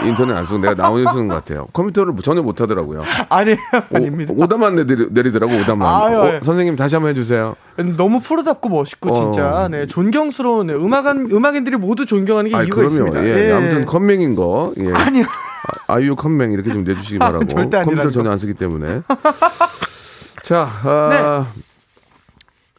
인터넷 0.06 0.34
안 0.36 0.46
쓰고 0.46 0.60
내가 0.60 0.74
나우누리 0.82 1.06
쓰는 1.12 1.28
것 1.28 1.36
같아요. 1.36 1.68
컴퓨터를 1.74 2.14
전혀 2.24 2.42
못 2.42 2.62
하더라고요. 2.62 3.02
아니에요. 3.30 3.58
아닙니다. 3.94 4.34
오, 4.36 4.44
오다만 4.44 4.76
내리, 4.76 5.08
내리더라고 5.12 5.54
오다만. 5.58 5.88
아유, 6.02 6.29
어, 6.30 6.32
아유. 6.34 6.40
선생님 6.44 6.76
다시 6.76 6.96
한번 6.96 7.10
해주세요. 7.12 7.56
너무 7.98 8.20
프로답고 8.20 8.70
멋있고 8.70 9.14
진짜 9.14 9.50
어. 9.50 9.68
네 9.70 9.88
존경스러운 9.88 10.68
네, 10.68 10.74
음악인 10.74 11.30
음악인들이 11.32 11.78
모두 11.78 12.06
존경하는 12.06 12.52
게아 12.52 12.64
이유가 12.64 12.76
그럼요. 12.78 12.94
있습니다. 12.94 13.26
예. 13.28 13.36
네. 13.48 13.52
아무튼 13.54 13.86
컴맹인 13.86 14.36
거. 14.36 14.74
예. 14.80 14.92
아니요. 14.94 15.26
아, 15.88 15.94
아이유 15.96 16.16
컴맹 16.16 16.52
이렇게 16.52 16.72
좀 16.72 16.84
내주시기 16.84 17.20
바라고. 17.20 17.46
절대 17.46 17.78
아니라는 17.78 17.84
컴퓨터 17.84 18.04
거. 18.08 18.12
전혀 18.12 18.32
안 18.32 18.38
쓰기 18.38 18.54
때문에. 18.54 19.02
자, 20.44 20.68
아, 20.84 21.46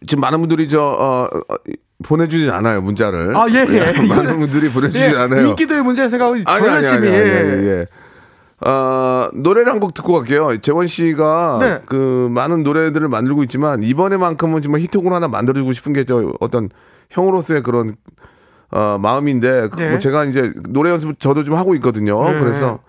지금 0.07 0.21
많은 0.23 0.41
분들이 0.41 0.69
저 0.69 0.83
어, 0.83 1.25
어, 1.25 1.55
보내주지 2.03 2.51
않아요 2.51 2.81
문자를. 2.81 3.37
아, 3.37 3.47
예, 3.51 3.67
예. 3.69 3.93
많은 4.09 4.41
분들이 4.41 4.71
보내주지 4.71 4.99
예, 4.99 5.15
않아요. 5.17 5.49
인기도의 5.49 5.83
문제라 5.83 6.09
생각하고 6.09 6.35
아니 6.35 6.45
저 6.45 6.51
아니 6.53 6.65
아니 6.67 6.75
열심히 6.87 7.09
아니, 7.09 7.17
아니, 7.17 7.29
예. 7.31 7.67
예. 7.69 7.87
어, 8.67 9.29
노래를 9.35 9.73
한 9.73 9.81
곡 9.81 9.95
듣고 9.95 10.13
갈게요. 10.15 10.61
재원 10.61 10.87
씨가 10.87 11.59
네. 11.61 11.79
그 11.87 12.29
많은 12.33 12.63
노래들을 12.63 13.09
만들고 13.09 13.43
있지만 13.45 13.83
이번에만큼은 13.83 14.61
정말 14.63 14.81
히트곡을 14.83 15.13
하나 15.13 15.29
만들어주고 15.29 15.73
싶은 15.73 15.93
게 15.95 16.05
저 16.05 16.33
어떤 16.41 16.69
형으로서의 17.11 17.63
그런 17.63 17.95
어, 18.71 18.99
마음인데 19.01 19.69
그 19.71 19.77
네. 19.81 19.91
뭐 19.91 19.99
제가 19.99 20.25
이제 20.27 20.53
노래 20.69 20.91
연습 20.91 21.19
저도 21.19 21.45
좀 21.45 21.55
하고 21.57 21.75
있거든요. 21.77 22.23
네. 22.31 22.39
그래서 22.39 22.81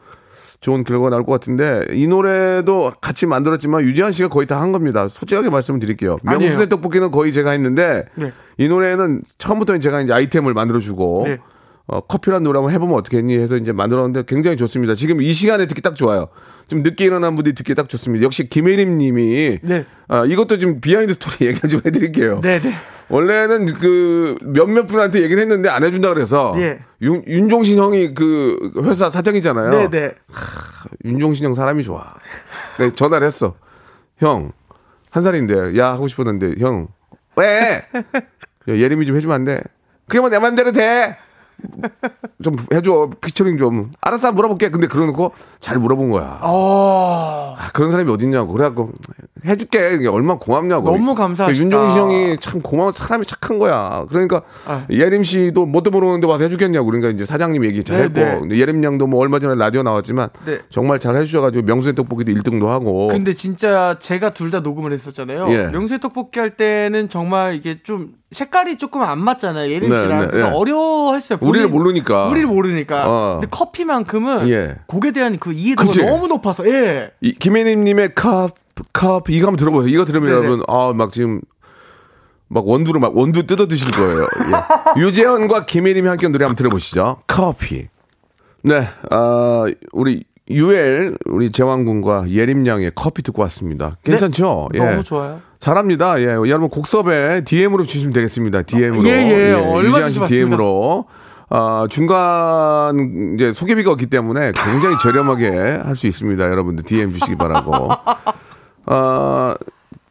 좋은 0.60 0.84
결과가 0.84 1.10
나올 1.10 1.26
것 1.26 1.32
같은데 1.32 1.86
이 1.92 2.06
노래도 2.06 2.92
같이 3.02 3.26
만들었지만 3.26 3.82
유지한 3.82 4.12
씨가 4.12 4.28
거의 4.30 4.46
다 4.46 4.60
한 4.62 4.72
겁니다. 4.72 5.08
솔직하게 5.10 5.50
말씀을 5.50 5.80
드릴게요. 5.80 6.18
아니에요. 6.26 6.50
명수의 6.50 6.70
떡볶이는 6.70 7.10
거의 7.10 7.32
제가 7.34 7.52
했는데 7.52 8.06
네. 8.16 8.32
이 8.58 8.68
노래는 8.68 9.24
처음부터 9.40 9.80
제가 9.80 10.02
이제 10.02 10.14
아이템을 10.14 10.54
만들어주고 10.54 11.22
네. 11.26 11.40
어, 11.88 12.00
커피란 12.02 12.44
노래 12.44 12.58
한번 12.58 12.74
해보면 12.74 12.96
어떻겠니 12.96 13.38
해서 13.38 13.58
이제 13.58 13.72
만들었는데 13.72 14.24
굉장히 14.28 14.58
좋습니다. 14.58 14.96
지금 14.96 15.22
이 15.22 15.34
시간에 15.34 15.66
듣기 15.68 15.82
딱 15.82 15.96
좋아요. 15.96 16.28
좀 16.68 16.84
늦게 16.84 17.06
일어난 17.06 17.36
분들이 17.36 17.54
듣기 17.54 17.76
딱 17.76 17.90
좋습니다. 17.90 18.24
역시 18.24 18.48
김혜림 18.48 18.98
님이 18.98 19.60
네. 19.62 19.86
아, 20.08 20.24
이것도 20.26 20.58
좀 20.60 20.80
비하인드 20.80 21.14
스토리 21.16 21.48
얘기를 21.50 21.70
좀 21.70 21.82
해드릴게요. 21.86 22.40
네, 22.42 22.60
네. 22.60 22.74
원래는 23.10 23.66
그 23.74 24.38
몇몇 24.42 24.88
분한테 24.88 25.22
얘기를 25.22 25.42
했는데 25.42 25.68
안 25.68 25.84
해준다 25.84 26.14
그래서 26.14 26.54
예. 26.58 26.80
윤, 27.02 27.22
윤종신 27.28 27.78
형이 27.78 28.14
그 28.14 28.72
회사 28.84 29.10
사장이잖아요. 29.10 29.70
네, 29.72 29.90
네. 29.90 30.16
윤종신 31.04 31.46
형 31.46 31.54
사람이 31.54 31.84
좋아. 31.84 32.14
네, 32.80 32.94
전화를 32.94 33.28
했어. 33.28 33.56
형, 34.18 34.54
한 35.10 35.24
살인데, 35.24 35.78
야, 35.78 35.92
하고 35.92 36.08
싶었는데, 36.08 36.54
형, 36.60 36.88
왜? 37.36 37.84
야, 37.94 38.22
예림이 38.70 39.06
좀 39.06 39.18
해주면 39.18 39.36
안 39.36 39.44
돼? 39.44 39.62
그게 40.08 40.20
뭐 40.22 40.30
내 40.30 40.40
맘대로 40.40 40.72
돼? 40.72 41.18
좀 42.44 42.56
해줘 42.74 43.10
피처링 43.22 43.58
좀 43.58 43.92
알았어 44.02 44.32
물어볼게 44.32 44.70
근데 44.70 44.88
그러놓고 44.88 45.32
잘 45.60 45.78
물어본 45.78 46.10
거야 46.12 46.40
어. 46.42 47.56
아, 47.58 47.70
그런 47.74 47.92
사람이 47.92 48.10
어딨냐고 48.12 48.54
그래갖고 48.54 48.92
해줄게 49.46 49.96
이게 49.96 50.08
얼마나 50.08 50.38
고맙냐고 50.40 50.92
너무 50.92 51.16
감사하시다. 51.16 51.64
윤종신 51.64 51.98
형이 52.00 52.38
참 52.40 52.62
고마운 52.62 52.92
사람이 52.94 53.26
착한 53.26 53.58
거야 53.60 54.06
그러니까 54.10 54.42
아. 54.66 54.86
예림 54.90 55.24
씨도 55.24 55.66
뭣도 55.66 55.90
모르는데 55.92 56.28
와서 56.28 56.44
해주겠냐고 56.44 56.86
그러니까 56.88 57.10
이제 57.10 57.26
사장님 57.26 57.66
얘기 57.66 57.84
잘 57.84 58.12
네, 58.12 58.22
했고 58.22 58.46
네. 58.46 58.58
예림 58.58 58.84
양도 58.84 59.08
뭐 59.08 59.20
얼마 59.22 59.40
전에 59.40 59.56
라디오 59.56 59.82
나왔지만 59.84 60.30
네. 60.46 60.60
정말 60.70 61.00
잘 61.00 61.16
해주셔가지고 61.18 61.66
명수의 61.66 61.96
떡볶이도 61.96 62.32
1등도 62.32 62.68
하고 62.68 63.08
근데 63.08 63.34
진짜 63.34 63.98
제가 64.00 64.34
둘 64.34 64.52
다 64.52 64.60
녹음을 64.60 64.92
했었잖아요. 64.92 65.48
예. 65.50 65.68
명수의 65.72 66.02
떡볶이 66.02 66.38
할 66.38 66.58
때는 66.58 67.08
정말 67.08 67.56
이게 67.56 67.82
좀 67.84 68.10
색깔이 68.32 68.78
조금 68.78 69.02
안 69.02 69.20
맞잖아요. 69.20 69.70
예림 69.70 69.90
네, 69.90 70.00
씨랑. 70.00 70.20
네, 70.22 70.28
그래서 70.28 70.48
예. 70.48 70.52
어려워했어요. 70.52 71.40
우리를 71.42 71.68
모르니까 71.68 72.28
우리를 72.28 72.48
모르니까. 72.48 73.04
어. 73.06 73.34
근데 73.40 73.48
커피만큼은 73.52 74.50
예. 74.50 74.78
곡에 74.88 75.12
대한 75.12 75.38
그 75.38 75.52
이해도가 75.52 75.88
그치? 75.88 76.04
너무 76.04 76.28
높아서 76.28 76.66
예. 76.68 77.12
이 77.20 77.34
김혜림님의 77.34 78.16
컵, 78.16 78.56
컵 78.94 79.30
이거 79.30 79.48
한번 79.48 79.58
들어보세요. 79.58 79.94
이거 79.94 80.06
들으면 80.06 80.30
네네. 80.30 80.38
여러분 80.38 80.64
아막 80.68 81.12
지금 81.12 81.42
막 82.48 82.66
원두를 82.68 83.02
막 83.02 83.16
원두 83.16 83.46
뜯어 83.46 83.68
드실 83.68 83.92
거예요. 83.92 84.22
예. 84.22 84.28
유재현과 85.02 85.66
김혜림이 85.66 86.08
함께 86.08 86.26
한 86.26 86.32
노래 86.32 86.46
한번 86.46 86.56
들어보시죠. 86.56 87.18
커피. 87.28 87.90
네, 88.64 88.88
아 89.10 89.66
우리 89.92 90.24
유엘 90.54 91.16
우리 91.26 91.52
재왕군과 91.52 92.30
예림 92.30 92.66
양의 92.68 92.92
커피 92.96 93.22
듣고 93.24 93.42
왔습니다. 93.44 93.98
괜찮죠? 94.04 94.70
예. 94.74 94.80
너무 94.80 95.04
좋아요. 95.04 95.42
잘합니다. 95.60 96.20
예, 96.20 96.26
여러분 96.26 96.70
곡섭에 96.70 97.44
DM으로 97.44 97.84
주시면 97.84 98.14
되겠습니다. 98.14 98.64
DM으로. 98.64 99.08
예, 99.08 99.12
예. 99.12 99.52
얼마든지 99.54 99.88
유지한 100.20 100.28
씨. 100.28 100.34
DM으로. 100.34 101.06
아, 101.54 101.86
중간 101.90 103.34
이제 103.36 103.52
소개비가 103.54 103.92
없기 103.92 104.06
때문에 104.08 104.54
굉장히 104.56 104.96
저렴하게 105.02 105.50
할 105.84 105.96
수 105.96 106.08
있습니다. 106.08 106.44
여러분들 106.50 106.86
DM 106.86 107.12
주시기 107.12 107.36
바라고. 107.36 107.90
아, 108.88 109.56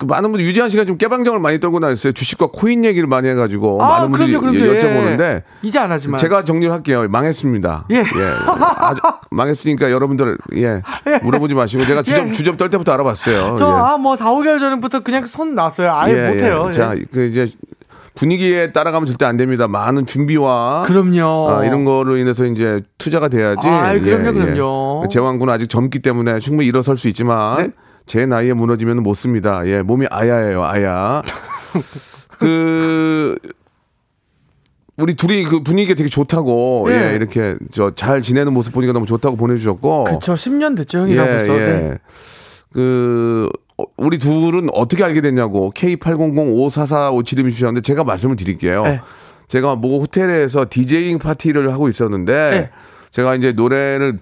그 0.00 0.06
많은 0.06 0.32
분들 0.32 0.46
유지한 0.46 0.70
씨가 0.70 0.86
좀 0.86 0.96
깨방정을 0.96 1.40
많이 1.40 1.60
떨고 1.60 1.78
다녔어요. 1.78 2.14
주식과 2.14 2.48
코인 2.54 2.86
얘기를 2.86 3.06
많이 3.06 3.28
해가지고 3.28 3.82
아, 3.82 3.98
많은 3.98 4.12
분들이 4.12 4.38
그럼요, 4.38 4.58
그럼요. 4.58 4.78
여쭤보는데 4.78 5.20
예. 5.20 5.44
이제 5.60 5.78
안 5.78 5.92
하지만 5.92 6.16
제가 6.16 6.42
정리를 6.44 6.72
할게요. 6.72 7.06
망했습니다. 7.06 7.84
예. 7.90 8.02
아주 8.78 9.02
망했으니까 9.30 9.90
여러분들 9.90 10.38
예 10.56 10.80
물어보지 11.22 11.54
마시고 11.54 11.84
제가 11.84 12.02
주접 12.02 12.28
예. 12.28 12.32
주접 12.32 12.56
떨 12.56 12.70
때부터 12.70 12.92
알아봤어요. 12.92 13.52
예. 13.52 13.58
저아뭐 13.58 14.16
4, 14.16 14.24
5개월 14.30 14.58
전부터 14.58 15.00
그냥 15.00 15.26
손 15.26 15.54
놨어요. 15.54 15.92
아예 15.92 16.14
못 16.14 16.34
해요. 16.42 16.64
예. 16.68 16.72
자, 16.72 16.94
그 17.12 17.26
이제 17.26 17.46
분위기에 18.14 18.72
따라가면 18.72 19.04
절대 19.04 19.26
안 19.26 19.36
됩니다. 19.36 19.68
많은 19.68 20.06
준비와 20.06 20.84
그럼요. 20.86 21.50
아, 21.50 21.64
이런 21.66 21.84
거로 21.84 22.16
인해서 22.16 22.46
이제 22.46 22.80
투자가 22.96 23.28
돼야지. 23.28 23.68
아이, 23.68 24.00
그럼요, 24.00 24.32
그럼요. 24.32 25.08
제왕군은 25.10 25.52
아직 25.52 25.68
젊기 25.68 25.98
때문에 25.98 26.38
충분히 26.38 26.68
일어설 26.68 26.96
수 26.96 27.06
있지만 27.08 27.62
네? 27.62 27.70
제 28.10 28.26
나이에 28.26 28.54
무너지면 28.54 29.04
못 29.04 29.14
씁니다. 29.14 29.64
예, 29.66 29.82
몸이 29.82 30.04
아야예요, 30.10 30.64
아야. 30.64 31.22
그 32.40 33.36
우리 34.96 35.14
둘이 35.14 35.44
그 35.44 35.62
분위기가 35.62 35.94
되게 35.94 36.08
좋다고 36.08 36.86
네. 36.88 37.12
예, 37.12 37.14
이렇게 37.14 37.56
저 37.70 37.92
잘 37.94 38.20
지내는 38.20 38.52
모습 38.52 38.72
보니까 38.74 38.92
너무 38.92 39.06
좋다고 39.06 39.36
보내주셨고 39.36 40.04
그쵸 40.04 40.34
10년 40.34 40.76
됐죠 40.76 40.98
형이랑 40.98 41.24
벌써. 41.24 41.52
네. 41.52 41.98
그 42.72 43.48
어, 43.78 43.84
우리 43.96 44.18
둘은 44.18 44.70
어떻게 44.74 45.04
알게 45.04 45.20
됐냐고 45.20 45.70
K80054457님 45.70 47.48
주셨는데 47.52 47.82
제가 47.82 48.02
말씀을 48.02 48.34
드릴게요. 48.34 48.82
네. 48.82 49.00
제가 49.46 49.76
뭐 49.76 50.00
호텔에서 50.00 50.66
디제잉 50.68 51.20
파티를 51.20 51.72
하고 51.72 51.88
있었는데 51.88 52.50
네. 52.50 52.70
제가 53.10 53.34
이제 53.34 53.52
노래를 53.52 54.18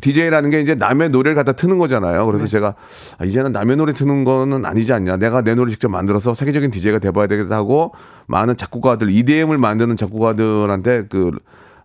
DJ라는 0.00 0.50
게 0.50 0.60
이제 0.60 0.74
남의 0.74 1.10
노래를 1.10 1.34
갖다 1.36 1.52
트는 1.52 1.78
거잖아요. 1.78 2.20
네. 2.20 2.26
그래서 2.26 2.46
제가 2.46 2.74
아, 3.18 3.24
이제는 3.24 3.52
남의 3.52 3.76
노래 3.76 3.92
트는 3.92 4.24
거는 4.24 4.64
아니지 4.64 4.92
않냐. 4.92 5.16
내가 5.16 5.42
내 5.42 5.54
노래 5.54 5.70
직접 5.70 5.88
만들어서 5.88 6.34
세계적인 6.34 6.70
DJ가 6.70 6.98
돼봐야 6.98 7.28
되겠다 7.28 7.56
하고 7.56 7.92
많은 8.26 8.56
작곡가들 8.56 9.10
EDM을 9.10 9.58
만드는 9.58 9.96
작곡가들한테 9.96 11.06
그 11.08 11.32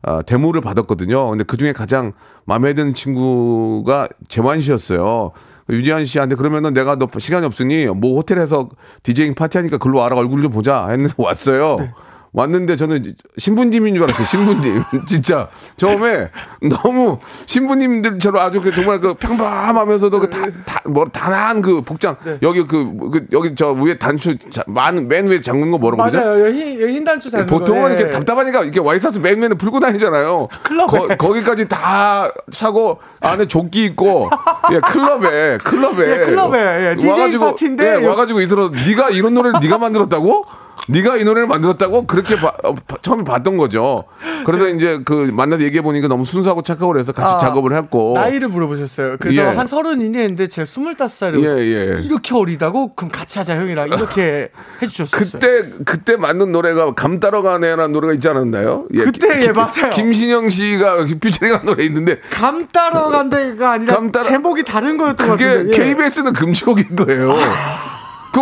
아, 0.02 0.22
데모를 0.22 0.62
받았거든요. 0.62 1.30
근데 1.30 1.44
그 1.44 1.58
중에 1.58 1.74
가장 1.74 2.14
마음에 2.46 2.74
드는 2.74 2.94
친구가 2.94 4.08
재환 4.28 4.62
씨였어요. 4.62 5.32
유지한 5.70 6.06
씨한테 6.06 6.36
그러면은 6.36 6.74
내가 6.74 6.96
너 6.96 7.08
시간이 7.18 7.46
없으니 7.46 7.88
뭐 7.88 8.16
호텔에서 8.16 8.70
디제잉 9.04 9.36
파티하니까 9.36 9.78
글로 9.78 10.00
와라 10.00 10.16
얼굴 10.16 10.42
좀 10.42 10.52
보자 10.52 10.88
했는데 10.88 11.14
왔어요. 11.18 11.78
네. 11.80 11.92
왔는데 12.38 12.76
저는 12.76 13.16
신부님인 13.40 13.96
줄 13.96 14.04
알았어요. 14.04 14.28
신부님. 14.28 14.84
진짜. 15.10 15.50
처음에 15.76 16.30
너무 16.62 17.18
신부님들처럼 17.48 18.40
아주 18.40 18.62
그 18.62 18.72
정말 18.72 19.00
그 19.00 19.16
평범하면서도 19.16 20.20
그 20.20 20.30
다, 20.30 20.46
다, 20.64 20.80
뭐, 20.86 21.06
단한 21.06 21.64
그 21.64 21.82
복장. 21.82 22.16
네. 22.24 22.38
여기 22.44 22.68
그, 22.68 22.96
그, 23.12 23.26
여기 23.32 23.56
저 23.56 23.72
위에 23.72 23.98
단추, 23.98 24.38
자, 24.52 24.64
많은, 24.68 25.08
맨 25.08 25.28
위에 25.28 25.42
잠그는 25.42 25.72
거 25.72 25.80
뭐라고 25.80 26.04
그러죠? 26.04 26.20
맞아요. 26.20 26.54
흰, 26.54 26.80
흰 26.80 27.04
단추 27.04 27.32
잘 27.32 27.48
보통은 27.48 27.98
이렇게 27.98 28.12
답답하니까 28.12 28.62
이렇게 28.62 28.80
와이셔츠 28.80 29.18
맨 29.18 29.42
위에는 29.42 29.58
풀고 29.58 29.80
다니잖아요. 29.80 30.48
클럽에. 30.62 31.18
거, 31.18 31.34
기까지다 31.34 32.32
차고 32.52 33.00
안에 33.20 33.48
조끼 33.48 33.86
입고 33.86 34.30
예, 34.74 34.80
클럽에 34.80 35.58
클럽에 35.58 36.12
예, 36.12 36.18
클럽에, 36.26 36.92
예, 36.92 36.96
DJ 36.96 37.40
파티인데 37.40 38.04
예, 38.04 38.06
와가지고 38.06 38.42
이서로 38.42 38.70
네가 38.70 39.10
이런 39.10 39.34
노래를 39.34 39.60
네가 39.60 39.80
만들었다고? 39.80 40.67
네가 40.90 41.18
이 41.18 41.24
노래를 41.26 41.48
만들었다고 41.48 42.08
그렇게 42.08 42.36
봐- 42.38 42.54
어, 42.64 42.74
바- 42.74 42.96
처음에 43.02 43.24
봤던 43.24 43.58
거죠. 43.58 44.06
그래서 44.46 44.70
이제 44.70 45.02
그 45.04 45.30
만나서 45.34 45.64
얘기해 45.64 45.82
보니까 45.82 46.08
너무 46.08 46.24
순수하고 46.24 46.62
착하고 46.62 46.88
그래서 46.88 47.12
같이 47.12 47.34
아, 47.36 47.38
작업을 47.38 47.74
했고 47.76 48.14
나이를 48.16 48.48
물어보셨어요. 48.48 49.18
그래서 49.20 49.42
예. 49.42 49.46
한 49.48 49.68
서른이네 49.68 50.20
했는데 50.20 50.48
제가 50.48 50.66
스물다섯 50.66 51.18
살이고 51.34 51.44
예, 51.46 51.58
예. 51.62 52.02
이렇게 52.04 52.34
어리다고 52.34 52.96
그럼 52.96 53.12
같이 53.12 53.38
하자 53.40 53.58
형이랑 53.58 53.88
이렇게 53.88 54.50
해주셨어요. 54.82 55.10
그때 55.12 55.70
그때 55.86 56.16
만든 56.16 56.52
노래가 56.54 56.94
감 56.94 57.20
따러 57.20 57.42
가네라는 57.42 57.92
노래가 57.92 58.14
있지 58.14 58.30
않았나요? 58.30 58.86
예, 58.94 59.04
그때, 59.04 59.42
예, 59.48 59.52
맞아요. 59.52 59.90
김신영 59.92 60.50
씨가 60.50 61.06
피처링한 61.20 61.66
노래 61.66 61.84
있는데 61.84 62.20
감 62.30 62.66
따러 62.72 63.10
간 63.10 63.30
데가 63.30 63.72
아니라 63.74 63.96
감 63.96 64.12
따러- 64.12 64.24
제목이 64.24 64.64
다른 64.64 64.98
거였던 64.98 65.28
것 65.28 65.34
그게 65.34 65.46
같은데. 65.48 65.74
예. 65.78 65.84
KBS는 65.94 66.32
금지곡인 66.34 66.96
거예요. 66.96 67.34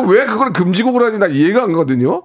그왜 0.03 0.25
그걸 0.25 0.51
금지곡으로 0.53 1.05
하는지 1.05 1.19
나 1.19 1.27
이해가 1.27 1.63
안 1.63 1.71
가거든요. 1.71 2.23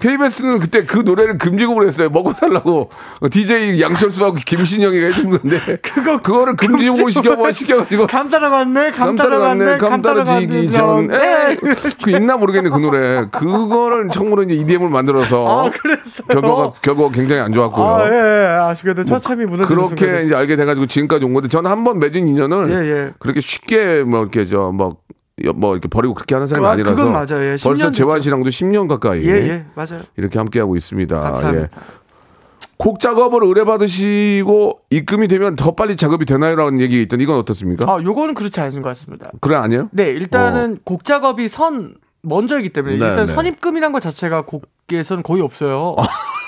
KBS는 0.00 0.60
그때 0.60 0.84
그 0.84 0.98
노래를 0.98 1.38
금지곡으로 1.38 1.84
했어요. 1.84 2.08
먹고 2.08 2.32
살라고 2.32 2.88
DJ 3.32 3.80
양철수하고 3.80 4.36
김신영이가 4.46 5.06
해준 5.08 5.30
건데 5.30 5.78
그거 5.82 6.18
그거를 6.18 6.54
금지곡으로 6.54 7.10
시켜봐 7.10 7.50
시켜가지고 7.50 8.06
감 8.06 8.30
따러 8.30 8.48
갔네, 8.48 8.92
감감 8.92 9.16
따러 9.16 9.40
갔네, 9.40 9.64
따라 9.64 9.76
갔네, 9.76 9.78
감감 9.78 10.02
따러 10.02 10.22
따라 10.24 10.38
지기 10.38 10.70
갔네. 10.70 10.70
전에 10.70 11.56
그 12.04 12.10
있나 12.12 12.36
모르겠네 12.36 12.70
그 12.70 12.76
노래. 12.78 13.26
그거를 13.32 14.08
처음으로 14.08 14.44
이제 14.44 14.54
EDM을 14.54 14.88
만들어서 14.88 15.66
아, 15.66 15.70
그랬어요. 15.70 16.28
결과가 16.28 16.72
결과가 16.80 17.10
굉장히 17.10 17.42
안 17.42 17.52
좋았고요. 17.52 17.84
아, 17.84 18.08
예, 18.08 18.14
예. 18.14 18.46
아쉽게도 18.70 19.02
처참히 19.04 19.46
무너지는 19.46 19.66
그렇게 19.66 19.96
순간이었어요. 19.96 20.26
이제 20.26 20.34
알게 20.36 20.54
돼가지고 20.54 20.86
지금까지 20.86 21.24
온 21.24 21.34
건데 21.34 21.48
저는 21.48 21.68
한 21.68 21.82
번 21.82 21.98
맺은 21.98 22.28
인연을 22.28 22.70
예, 22.70 22.74
예. 22.88 23.12
그렇게 23.18 23.40
쉽게 23.40 24.04
뭐 24.04 24.20
이렇게 24.20 24.46
저 24.46 24.70
뭐 24.70 24.96
뭐 25.54 25.72
이렇게 25.74 25.88
버리고 25.88 26.14
그렇게 26.14 26.34
하는 26.34 26.46
사람이 26.46 26.66
아, 26.66 26.70
아니라서 26.72 26.96
그건 26.96 27.12
맞아요. 27.12 27.44
예, 27.44 27.54
10년 27.56 27.64
벌써 27.64 27.90
재환. 27.92 28.20
씨랑도 28.20 28.50
10년 28.50 28.88
가까이 28.88 29.24
예, 29.24 29.30
예, 29.30 29.66
맞아요. 29.74 30.02
이렇게 30.16 30.38
함께 30.38 30.60
하고 30.60 30.76
있습니다. 30.76 31.20
감사합니다. 31.20 31.64
예. 31.64 31.68
곡 32.78 33.00
작업을 33.00 33.42
의뢰받으시고 33.42 34.80
입금이 34.90 35.26
되면 35.28 35.56
더 35.56 35.72
빨리 35.72 35.96
작업이 35.96 36.24
되나요라는 36.24 36.80
얘기 36.80 37.02
있던 37.02 37.20
이건 37.20 37.36
어떻습니까? 37.38 37.92
아, 37.92 38.00
요거는 38.02 38.34
그렇지 38.34 38.60
않은 38.60 38.82
것 38.82 38.88
같습니다. 38.90 39.30
그래 39.40 39.56
아니에요? 39.56 39.88
네, 39.92 40.10
일단은 40.10 40.78
곡 40.84 41.04
작업이 41.04 41.48
선 41.48 41.96
먼저이기 42.22 42.70
때문에 42.70 42.96
네, 42.96 43.04
일단 43.04 43.26
네. 43.26 43.34
선입금이란 43.34 43.92
것 43.92 44.00
자체가 44.00 44.42
곡에서는 44.42 45.22
거의 45.24 45.42
없어요. 45.42 45.96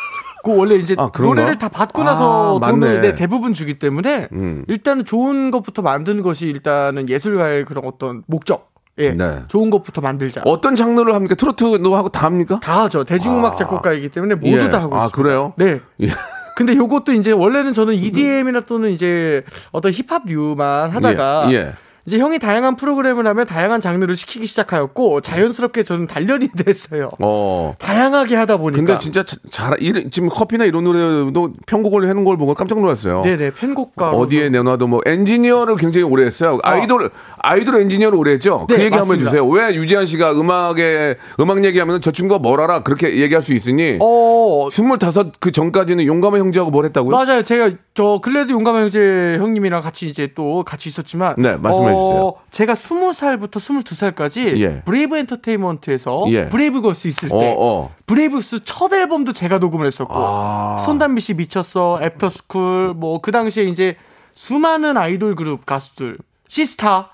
그 0.42 0.56
원래 0.56 0.76
이제 0.76 0.94
아? 0.98 1.10
노래를 1.16 1.58
다 1.58 1.68
받고 1.68 2.02
나서 2.02 2.58
아, 2.62 2.70
돈을. 2.70 3.02
네, 3.02 3.14
대부분 3.14 3.52
주기 3.52 3.78
때문에 3.78 4.28
음. 4.32 4.64
일단은 4.68 5.04
좋은 5.04 5.50
것부터 5.50 5.82
만드는 5.82 6.22
것이 6.22 6.46
일단은 6.46 7.08
예술가의 7.08 7.64
그런 7.64 7.84
어떤 7.84 8.22
목적. 8.26 8.69
예. 9.00 9.10
네. 9.12 9.40
좋은 9.48 9.70
것부터 9.70 10.00
만들자. 10.00 10.42
어떤 10.44 10.74
장르를 10.76 11.14
합니까? 11.14 11.34
트로트도 11.34 11.96
하고 11.96 12.08
다 12.10 12.26
합니까? 12.26 12.60
다 12.62 12.82
하죠. 12.84 13.04
대중음악 13.04 13.54
아. 13.54 13.56
작곡가이기 13.56 14.10
때문에 14.10 14.34
모두 14.36 14.58
예. 14.64 14.68
다 14.68 14.80
하고 14.82 14.94
아, 14.96 15.06
있습니다. 15.06 15.16
그래요? 15.16 15.52
네. 15.56 15.80
예. 16.02 16.08
근데 16.56 16.76
요것도 16.76 17.12
이제 17.12 17.32
원래는 17.32 17.72
저는 17.72 17.94
EDM이나 17.94 18.60
또는 18.66 18.90
이제 18.90 19.42
어떤 19.72 19.92
힙합류만 19.92 20.90
하다가 20.90 21.46
예. 21.50 21.54
예. 21.54 21.72
이제 22.06 22.18
형이 22.18 22.38
다양한 22.38 22.76
프로그램을 22.76 23.26
하면 23.26 23.46
다양한 23.46 23.82
장르를 23.82 24.16
시키기 24.16 24.46
시작하였고 24.46 25.20
자연스럽게 25.20 25.84
저는 25.84 26.06
단련이 26.06 26.48
됐어요. 26.56 27.10
어. 27.20 27.74
다양하게 27.78 28.36
하다 28.36 28.56
보니까. 28.56 28.78
근데 28.78 28.98
진짜 28.98 29.22
자- 29.22 29.36
잘, 29.50 29.76
이- 29.80 30.08
지금 30.10 30.30
커피나 30.30 30.64
이런 30.64 30.84
노래도 30.84 31.52
편곡을 31.66 32.08
해놓은 32.08 32.24
걸 32.24 32.38
보고 32.38 32.54
깜짝 32.54 32.80
놀랐어요. 32.80 33.20
네네 33.22 33.50
편곡가 33.50 34.10
어디에 34.12 34.48
내놔도 34.48 34.86
뭐 34.86 35.00
엔지니어를 35.04 35.76
굉장히 35.76 36.04
오래 36.04 36.24
했어요. 36.24 36.58
아이돌 36.62 37.10
아이돌 37.42 37.80
엔지니어를 37.80 38.18
오래 38.18 38.32
했죠. 38.32 38.66
그 38.68 38.74
네, 38.74 38.84
얘기 38.84 38.96
한번 38.96 39.16
맞습니다. 39.18 39.30
해주세요. 39.30 39.46
왜 39.48 39.74
유재환 39.74 40.06
씨가 40.06 40.32
음악에 40.32 41.16
음악 41.40 41.64
얘기하면 41.64 42.00
저 42.00 42.10
친구가 42.10 42.38
뭘 42.40 42.60
알아 42.60 42.82
그렇게 42.82 43.16
얘기할 43.16 43.42
수 43.42 43.52
있으니 43.54 43.98
어 44.00 44.68
스물다섯 44.70 45.32
그 45.40 45.50
전까지는 45.52 46.06
용감한 46.06 46.40
형제하고 46.40 46.70
뭘 46.70 46.84
했다고요? 46.86 47.16
맞아요. 47.16 47.42
제가 47.42 47.70
저 47.94 48.20
글래드 48.22 48.50
용감한 48.52 48.84
형제 48.84 49.36
형님이랑 49.38 49.82
같이 49.82 50.08
이제 50.08 50.32
또 50.34 50.62
같이 50.64 50.88
있었지만 50.88 51.34
네, 51.38 51.56
말씀해 51.56 51.88
주세요. 51.88 52.34
제가 52.50 52.74
스무 52.74 53.12
살부터 53.12 53.60
스물두 53.60 53.94
살까지 53.94 54.54
예. 54.62 54.82
브레이브 54.84 55.16
엔터테인먼트에서 55.18 56.24
예. 56.28 56.48
브레이브 56.48 56.80
걸스 56.82 57.08
있을 57.08 57.28
때 57.28 57.34
어, 57.34 57.54
어. 57.58 57.94
브레이브 58.06 58.39
걸스 58.39 58.64
첫 58.64 58.92
앨범도 58.92 59.32
제가 59.32 59.58
녹음을 59.58 59.86
했었고 59.86 60.12
아. 60.14 60.82
손담비 60.84 61.20
씨 61.20 61.34
미쳤어 61.34 62.00
애프터스쿨 62.02 62.94
뭐 62.96 63.20
그 63.22 63.32
당시에 63.32 63.64
이제 63.64 63.96
수많은 64.34 64.96
아이돌 64.96 65.34
그룹 65.34 65.66
가수들 65.66 66.16
시스타 66.48 67.10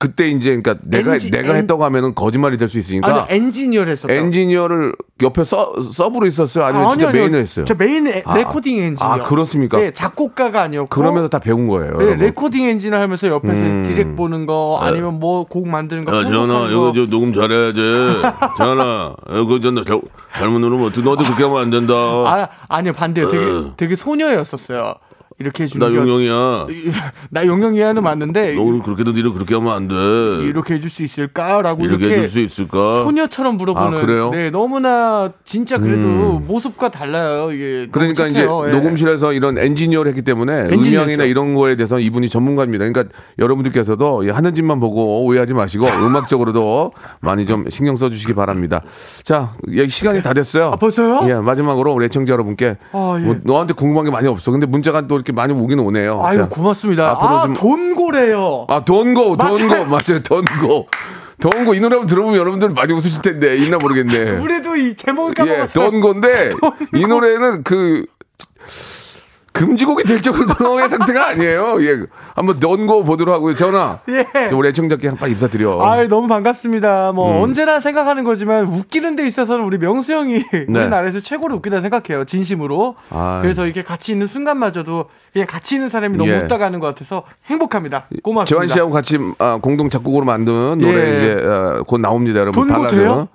그때 0.00 0.28
이제 0.28 0.50
그러니까 0.50 0.76
내가 0.84 1.16
엔지- 1.16 1.32
내가 1.32 1.50
엔- 1.54 1.56
했다고 1.62 1.82
하면은 1.84 2.14
거짓말이 2.14 2.56
될 2.56 2.68
수 2.68 2.78
있으니까 2.78 3.24
아니 3.28 3.34
엔지니어를 3.36 3.90
했었다. 3.92 4.12
엔지니어를 4.14 4.92
옆에 5.22 5.42
서, 5.42 5.74
서브로 5.92 6.26
있었어요. 6.28 6.66
아니면 6.66 6.92
진짜 6.92 7.10
메인을 7.10 7.40
했어요. 7.40 7.64
저 7.64 7.74
메인 7.74 8.06
에- 8.06 8.22
아, 8.24 8.36
레코딩 8.36 8.78
엔지니어. 8.78 9.12
아, 9.12 9.18
그렇습니까? 9.24 9.76
네, 9.78 9.90
작곡가가 9.90 10.62
아니었고. 10.62 10.88
그러면서 10.90 11.26
다 11.26 11.40
배운 11.40 11.66
거예요. 11.66 11.96
네. 11.96 12.14
레코딩 12.14 12.62
엔지니어를 12.66 13.00
하면서 13.00 13.26
옆에서 13.26 13.64
음. 13.64 13.84
디렉 13.88 14.14
보는 14.14 14.46
거 14.46 14.78
아니면 14.80 15.18
뭐 15.18 15.44
곡 15.44 15.66
만드는 15.66 16.04
거. 16.04 16.16
야, 16.16 16.24
재현아, 16.24 16.68
이거 16.70 16.80
거. 16.80 16.92
저 16.92 17.06
녹음 17.06 17.32
잘해야지. 17.32 17.80
재현아, 18.56 19.14
이거 19.42 19.58
전 19.60 19.82
잘, 19.84 20.00
잘못 20.36 20.60
누르면 20.60 20.86
어떻게, 20.86 21.02
너도 21.02 21.24
그렇게 21.24 21.42
하면 21.42 21.58
안 21.60 21.70
된다. 21.70 21.94
아, 21.94 22.48
아니요, 22.68 22.92
반대요. 22.92 23.30
되게, 23.30 23.44
어. 23.44 23.72
되게 23.76 23.96
소녀였었어요. 23.96 24.94
이렇게 25.40 25.66
나 25.78 25.86
해주는 25.86 25.92
게. 25.92 25.96
용용이야. 25.96 26.66
나 27.30 27.46
용영이야는 27.46 28.02
맞는데. 28.02 28.54
너 28.54 28.64
그렇게도 28.82 29.12
니를 29.12 29.32
그렇게 29.32 29.54
하면 29.54 29.72
안 29.72 29.86
돼. 29.88 29.94
이렇게 30.46 30.74
해줄 30.74 30.90
수 30.90 31.04
있을까라고 31.04 31.84
이렇게 31.84 32.06
이렇게, 32.06 32.16
해줄 32.22 32.28
수 32.28 32.40
있을까? 32.40 33.04
소녀처럼 33.04 33.56
물어보는. 33.56 33.98
아, 33.98 34.00
그래요? 34.00 34.28
음. 34.28 34.30
네, 34.32 34.50
너무나 34.50 35.30
진짜 35.44 35.78
그래도 35.78 36.40
모습과 36.40 36.90
달라요. 36.90 37.52
이게 37.52 37.86
그러니까 37.92 38.26
이제. 38.26 38.40
예. 38.40 38.44
녹음실에서 38.46 39.32
이런 39.32 39.58
엔지니어를 39.58 40.10
했기 40.10 40.22
때문에 40.22 40.68
엔지니어죠. 40.72 40.88
음향이나 40.88 41.24
이런 41.24 41.54
거에 41.54 41.76
대해서 41.76 42.00
이분이 42.00 42.28
전문가입니다. 42.28 42.88
그러니까 42.88 43.14
여러분들께서도 43.38 44.24
이 44.24 44.30
하는 44.30 44.54
짓만 44.56 44.80
보고 44.80 45.24
오해하지 45.24 45.54
마시고 45.54 45.86
음악적으로도 46.04 46.92
많이 47.20 47.46
좀 47.46 47.68
신경 47.70 47.96
써주시기 47.96 48.34
바랍니다. 48.34 48.82
자, 49.22 49.52
여기 49.76 49.88
시간이 49.88 50.20
다 50.22 50.34
됐어요. 50.34 50.72
아, 50.72 50.76
벌써요? 50.76 51.20
예, 51.28 51.34
마지막으로 51.34 51.92
우리 51.92 52.06
애청자 52.06 52.32
여러분께 52.32 52.76
아, 52.92 53.16
예. 53.20 53.24
뭐 53.24 53.36
너한테 53.44 53.74
궁금한 53.74 54.04
게 54.04 54.10
많이 54.10 54.26
없어. 54.26 54.50
근데 54.50 54.66
문자가 54.66 55.06
또 55.06 55.18
이렇게 55.28 55.32
많이 55.32 55.52
오긴 55.52 55.78
오네요. 55.80 56.22
아유, 56.24 56.38
자, 56.38 56.48
고맙습니다. 56.48 57.10
앞으로 57.10 57.28
아, 57.28 57.42
좀- 57.42 57.54
돈고래요. 57.54 58.66
아, 58.68 58.84
돈고, 58.84 59.36
돈고, 59.36 59.66
맞아요. 59.66 59.84
맞아요, 59.84 60.22
돈고. 60.24 60.88
돈고 61.40 61.74
이 61.74 61.80
노래 61.80 61.94
한번 61.96 62.06
들어보면 62.08 62.36
여러분들 62.38 62.70
많이 62.70 62.92
웃으실 62.94 63.22
텐데 63.22 63.56
있나 63.58 63.76
모르겠네. 63.76 64.38
우리도 64.40 64.74
이 64.76 64.94
제목을 64.96 65.34
예, 65.38 65.44
까먹었어요. 65.44 65.90
돈고인데 65.90 66.50
이 66.96 67.06
노래는 67.06 67.62
그 67.62 68.06
금지곡이 69.58 70.04
될 70.04 70.22
정도의 70.22 70.88
상태가 70.88 71.28
아니에요. 71.30 71.82
예, 71.82 72.06
한번 72.34 72.60
돈고 72.60 73.04
보도록 73.04 73.34
하고요. 73.34 73.54
전화. 73.54 73.98
예. 74.08 74.48
저 74.48 74.56
우리 74.56 74.68
애청자께 74.68 75.08
한번 75.08 75.28
인사드려. 75.30 75.80
아, 75.82 76.06
너무 76.06 76.28
반갑습니다. 76.28 77.12
뭐 77.12 77.36
음. 77.36 77.42
언제나 77.42 77.80
생각하는 77.80 78.24
거지만 78.24 78.66
웃기는 78.66 79.16
데 79.16 79.26
있어서는 79.26 79.64
우리 79.64 79.78
명수 79.78 80.12
형이 80.12 80.44
우리나라에서 80.68 81.20
최고로 81.20 81.56
웃기다 81.56 81.80
생각해요. 81.80 82.24
진심으로. 82.24 82.94
네. 83.10 83.16
아. 83.16 83.40
그래서 83.42 83.64
이렇게 83.64 83.82
같이 83.82 84.12
있는 84.12 84.26
순간마저도 84.26 85.06
그냥 85.32 85.46
같이 85.48 85.74
있는 85.74 85.88
사람이 85.88 86.16
너무 86.16 86.30
예. 86.30 86.36
웃다 86.38 86.58
가는 86.58 86.78
것 86.78 86.86
같아서 86.86 87.24
행복합니다. 87.46 88.06
고맙습니다. 88.22 88.66
재환 88.66 88.68
씨하고 88.68 88.92
같이 88.92 89.18
아, 89.38 89.58
공동 89.60 89.90
작곡으로 89.90 90.24
만든 90.24 90.78
노래 90.78 90.98
예. 91.00 91.18
이제 91.18 91.44
어, 91.44 91.82
곧 91.86 91.98
나옵니다, 92.00 92.40
여러분. 92.40 92.66
돈고. 92.68 92.86
돼요? 92.88 93.28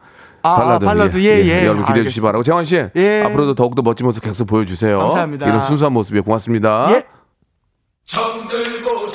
아, 0.44 0.56
발라드. 0.56 0.86
아, 0.86 0.88
발라드. 0.90 1.18
예, 1.24 1.46
예. 1.46 1.66
여러분 1.66 1.86
기대해 1.86 2.04
주시기 2.04 2.22
바라고. 2.22 2.44
재환 2.44 2.66
씨, 2.66 2.76
예. 2.96 3.22
앞으로도 3.24 3.56
더욱더 3.56 3.82
멋진 3.82 4.06
모습 4.06 4.24
계속 4.24 4.46
보여주세요. 4.46 5.00
감사합니다. 5.00 5.48
이런 5.48 5.62
순수한 5.64 5.94
모습에 5.94 6.20
고맙습니다. 6.20 6.92
예. 6.92 7.04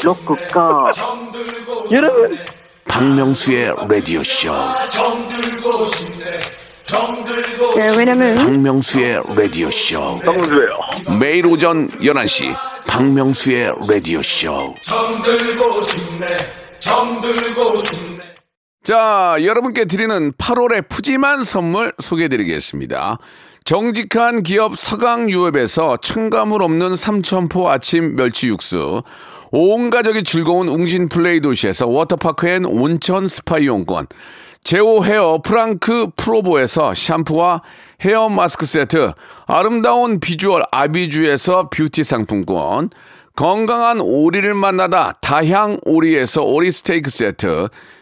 로쿠가 0.02 0.92
여러분 1.92 2.38
박명수의 2.88 3.74
라디오 3.88 4.22
쇼. 4.22 4.52
네, 7.76 7.94
왜냐면 7.96 8.34
박명수의 8.36 9.22
라디오쇼. 9.36 10.20
정수예요. 10.24 10.78
매일 11.20 11.46
오전 11.46 11.88
11시. 12.00 12.56
박명수의 12.86 13.74
라디오 13.86 14.22
쇼. 14.22 14.74
자, 18.84 19.36
여러분께 19.42 19.84
드리는 19.84 20.32
8월의 20.32 20.88
푸짐한 20.88 21.44
선물 21.44 21.92
소개해 21.98 22.28
드리겠습니다. 22.28 23.18
정직한 23.64 24.42
기업 24.42 24.78
서강유업에서 24.78 25.98
첨가물 25.98 26.62
없는 26.62 26.96
삼천포 26.96 27.68
아침 27.68 28.16
멸치 28.16 28.48
육수, 28.48 29.02
온 29.50 29.90
가족이 29.90 30.22
즐거운 30.22 30.68
웅진 30.68 31.10
플레이 31.10 31.40
도시에서 31.40 31.86
워터파크 31.86 32.48
and 32.48 32.64
온천 32.64 33.28
스파 33.28 33.58
이용권, 33.58 34.06
제오 34.64 35.04
헤어 35.04 35.42
프랑크 35.44 36.10
프로보에서 36.16 36.94
샴푸와 36.94 37.60
헤어 38.00 38.30
마스크 38.30 38.64
세트, 38.64 39.12
아름다운 39.46 40.18
비주얼 40.18 40.62
아비주에서 40.70 41.68
뷰티 41.68 42.04
상품권, 42.04 42.88
건강한 43.36 44.00
오리를 44.00 44.52
만나다 44.54 45.12
다향 45.20 45.78
오리에서 45.84 46.42
오리 46.42 46.72
스테이크 46.72 47.10
세트, 47.10 47.68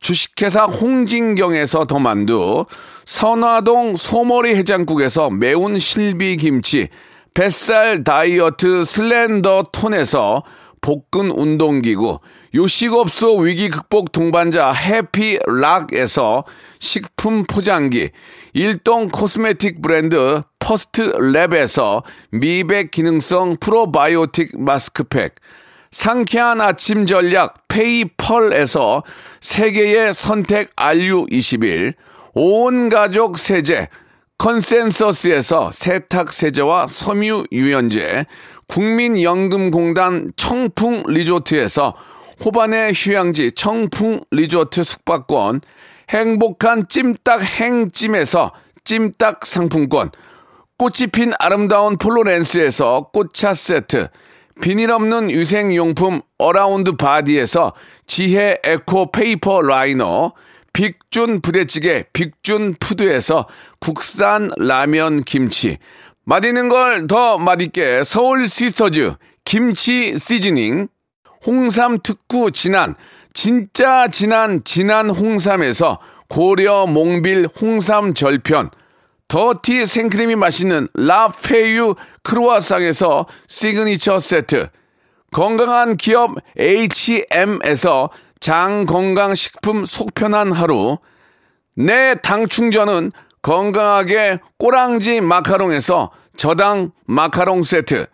주식회사 0.00 0.64
홍진경에서 0.64 1.84
더 1.84 1.98
만두, 1.98 2.64
선화동 3.04 3.96
소머리 3.96 4.54
해장국에서 4.56 5.30
매운 5.30 5.78
실비 5.78 6.36
김치, 6.36 6.88
뱃살 7.34 8.02
다이어트 8.02 8.84
슬렌더 8.84 9.64
톤에서 9.72 10.42
복근 10.80 11.30
운동기구, 11.30 12.18
요식업소 12.54 13.36
위기 13.36 13.68
극복 13.68 14.12
동반자 14.12 14.72
해피락에서 14.72 16.44
식품 16.78 17.44
포장기, 17.44 18.10
일동 18.54 19.08
코스메틱 19.08 19.82
브랜드 19.82 20.42
퍼스트 20.58 21.12
랩에서 21.12 22.02
미백 22.30 22.90
기능성 22.90 23.58
프로바이오틱 23.60 24.58
마스크팩, 24.58 25.34
상쾌한 25.90 26.60
아침 26.60 27.04
전략 27.04 27.66
페이펄에서 27.66 29.02
세계의 29.40 30.14
선택 30.14 30.74
RU21, 30.76 31.94
온 32.34 32.88
가족 32.88 33.38
세제 33.38 33.88
컨센서스에서 34.38 35.72
세탁 35.72 36.32
세제와 36.32 36.86
섬유 36.86 37.46
유연제, 37.52 38.24
국민연금공단 38.68 40.32
청풍 40.36 41.02
리조트에서 41.08 41.94
호반의 42.44 42.92
휴양지 42.94 43.52
청풍 43.52 44.20
리조트 44.30 44.84
숙박권, 44.84 45.60
행복한 46.10 46.86
찜닭 46.88 47.42
행찜에서 47.42 48.52
찜닭 48.84 49.44
상품권, 49.44 50.12
꽃이 50.78 51.08
핀 51.12 51.32
아름다운 51.40 51.98
폴로렌스에서 51.98 53.10
꽃차 53.12 53.54
세트, 53.54 54.08
비닐 54.60 54.90
없는 54.90 55.30
위생용품 55.30 56.20
어라운드 56.38 56.92
바디에서 56.96 57.72
지혜 58.06 58.58
에코 58.62 59.10
페이퍼 59.10 59.62
라이너, 59.62 60.32
빅준 60.72 61.40
부대찌개 61.40 62.04
빅준 62.12 62.76
푸드에서 62.78 63.46
국산 63.80 64.50
라면 64.58 65.24
김치, 65.24 65.78
맛있는 66.24 66.68
걸 66.68 67.06
더 67.08 67.38
맛있게 67.38 68.04
서울 68.04 68.48
시스터즈 68.48 69.14
김치 69.44 70.16
시즈닝, 70.18 70.88
홍삼 71.46 71.98
특구 72.02 72.52
진한 72.52 72.94
진짜 73.32 74.08
진한 74.08 74.60
진한 74.64 75.10
홍삼에서 75.10 75.98
고려 76.28 76.86
몽빌 76.86 77.48
홍삼 77.60 78.14
절편 78.14 78.70
더티 79.30 79.86
생크림이 79.86 80.34
맛있는 80.34 80.88
라페유 80.92 81.94
크루아상에서 82.24 83.26
시그니처 83.46 84.18
세트. 84.18 84.68
건강한 85.30 85.96
기업 85.96 86.32
H&M에서 86.58 88.10
장건강식품 88.40 89.84
속편한 89.84 90.50
하루. 90.50 90.98
내 91.76 92.16
당 92.20 92.48
충전은 92.48 93.12
건강하게 93.40 94.40
꼬랑지 94.58 95.20
마카롱에서 95.20 96.10
저당 96.36 96.90
마카롱 97.06 97.62
세트. 97.62 98.06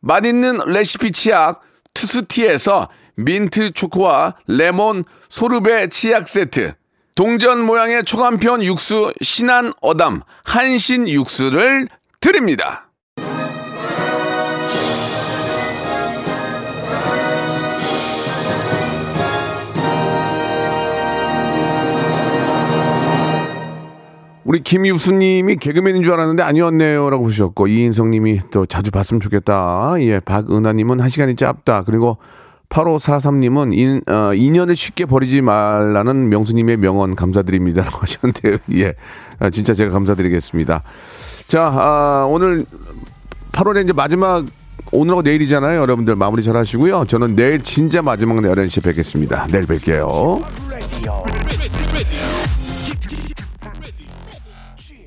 맛있는 0.00 0.56
레시피 0.72 1.12
치약 1.12 1.60
투스티에서 1.92 2.88
민트 3.16 3.72
초코와 3.72 4.36
레몬 4.46 5.04
소르베 5.28 5.88
치약 5.90 6.26
세트 6.26 6.74
동전 7.16 7.64
모양의 7.64 8.04
초간편 8.04 8.62
육수 8.62 9.10
신한 9.22 9.72
어담 9.80 10.20
한신 10.44 11.08
육수를 11.08 11.88
드립니다. 12.20 12.90
우리 24.44 24.60
김유수님이 24.60 25.56
개그맨인 25.56 26.02
줄 26.02 26.12
알았는데 26.12 26.42
아니었네요라고 26.42 27.24
보셨고 27.24 27.66
이인성님이 27.66 28.40
또 28.50 28.66
자주 28.66 28.90
봤으면 28.90 29.20
좋겠다. 29.20 29.94
예, 30.00 30.20
박은하님은 30.20 31.00
한 31.00 31.08
시간이 31.08 31.34
짧다. 31.34 31.84
그리고 31.84 32.18
8543님은 32.68 33.76
인, 33.76 34.02
어, 34.08 34.34
인연을 34.34 34.76
쉽게 34.76 35.06
버리지 35.06 35.40
말라는 35.40 36.28
명수님의 36.28 36.78
명언 36.78 37.14
감사드립니다 37.14 37.82
라고 37.82 37.98
하셨는데요. 38.02 38.58
예, 38.74 38.94
아, 39.38 39.50
진짜 39.50 39.74
제가 39.74 39.92
감사드리겠습니다. 39.92 40.82
자, 41.46 41.66
아, 41.72 42.26
오늘 42.28 42.66
8월에 43.52 43.84
이제 43.84 43.92
마지막 43.92 44.44
오늘하고 44.92 45.22
내일이잖아요. 45.22 45.80
여러분들 45.80 46.14
마무리 46.14 46.42
잘 46.42 46.56
하시고요. 46.56 47.06
저는 47.06 47.34
내일 47.36 47.62
진짜 47.62 48.02
마지막 48.02 48.40
날 48.40 48.54
11시에 48.54 48.82
뵙겠습니다. 48.84 49.46
내일 49.50 49.64
뵐게요. 49.66 50.42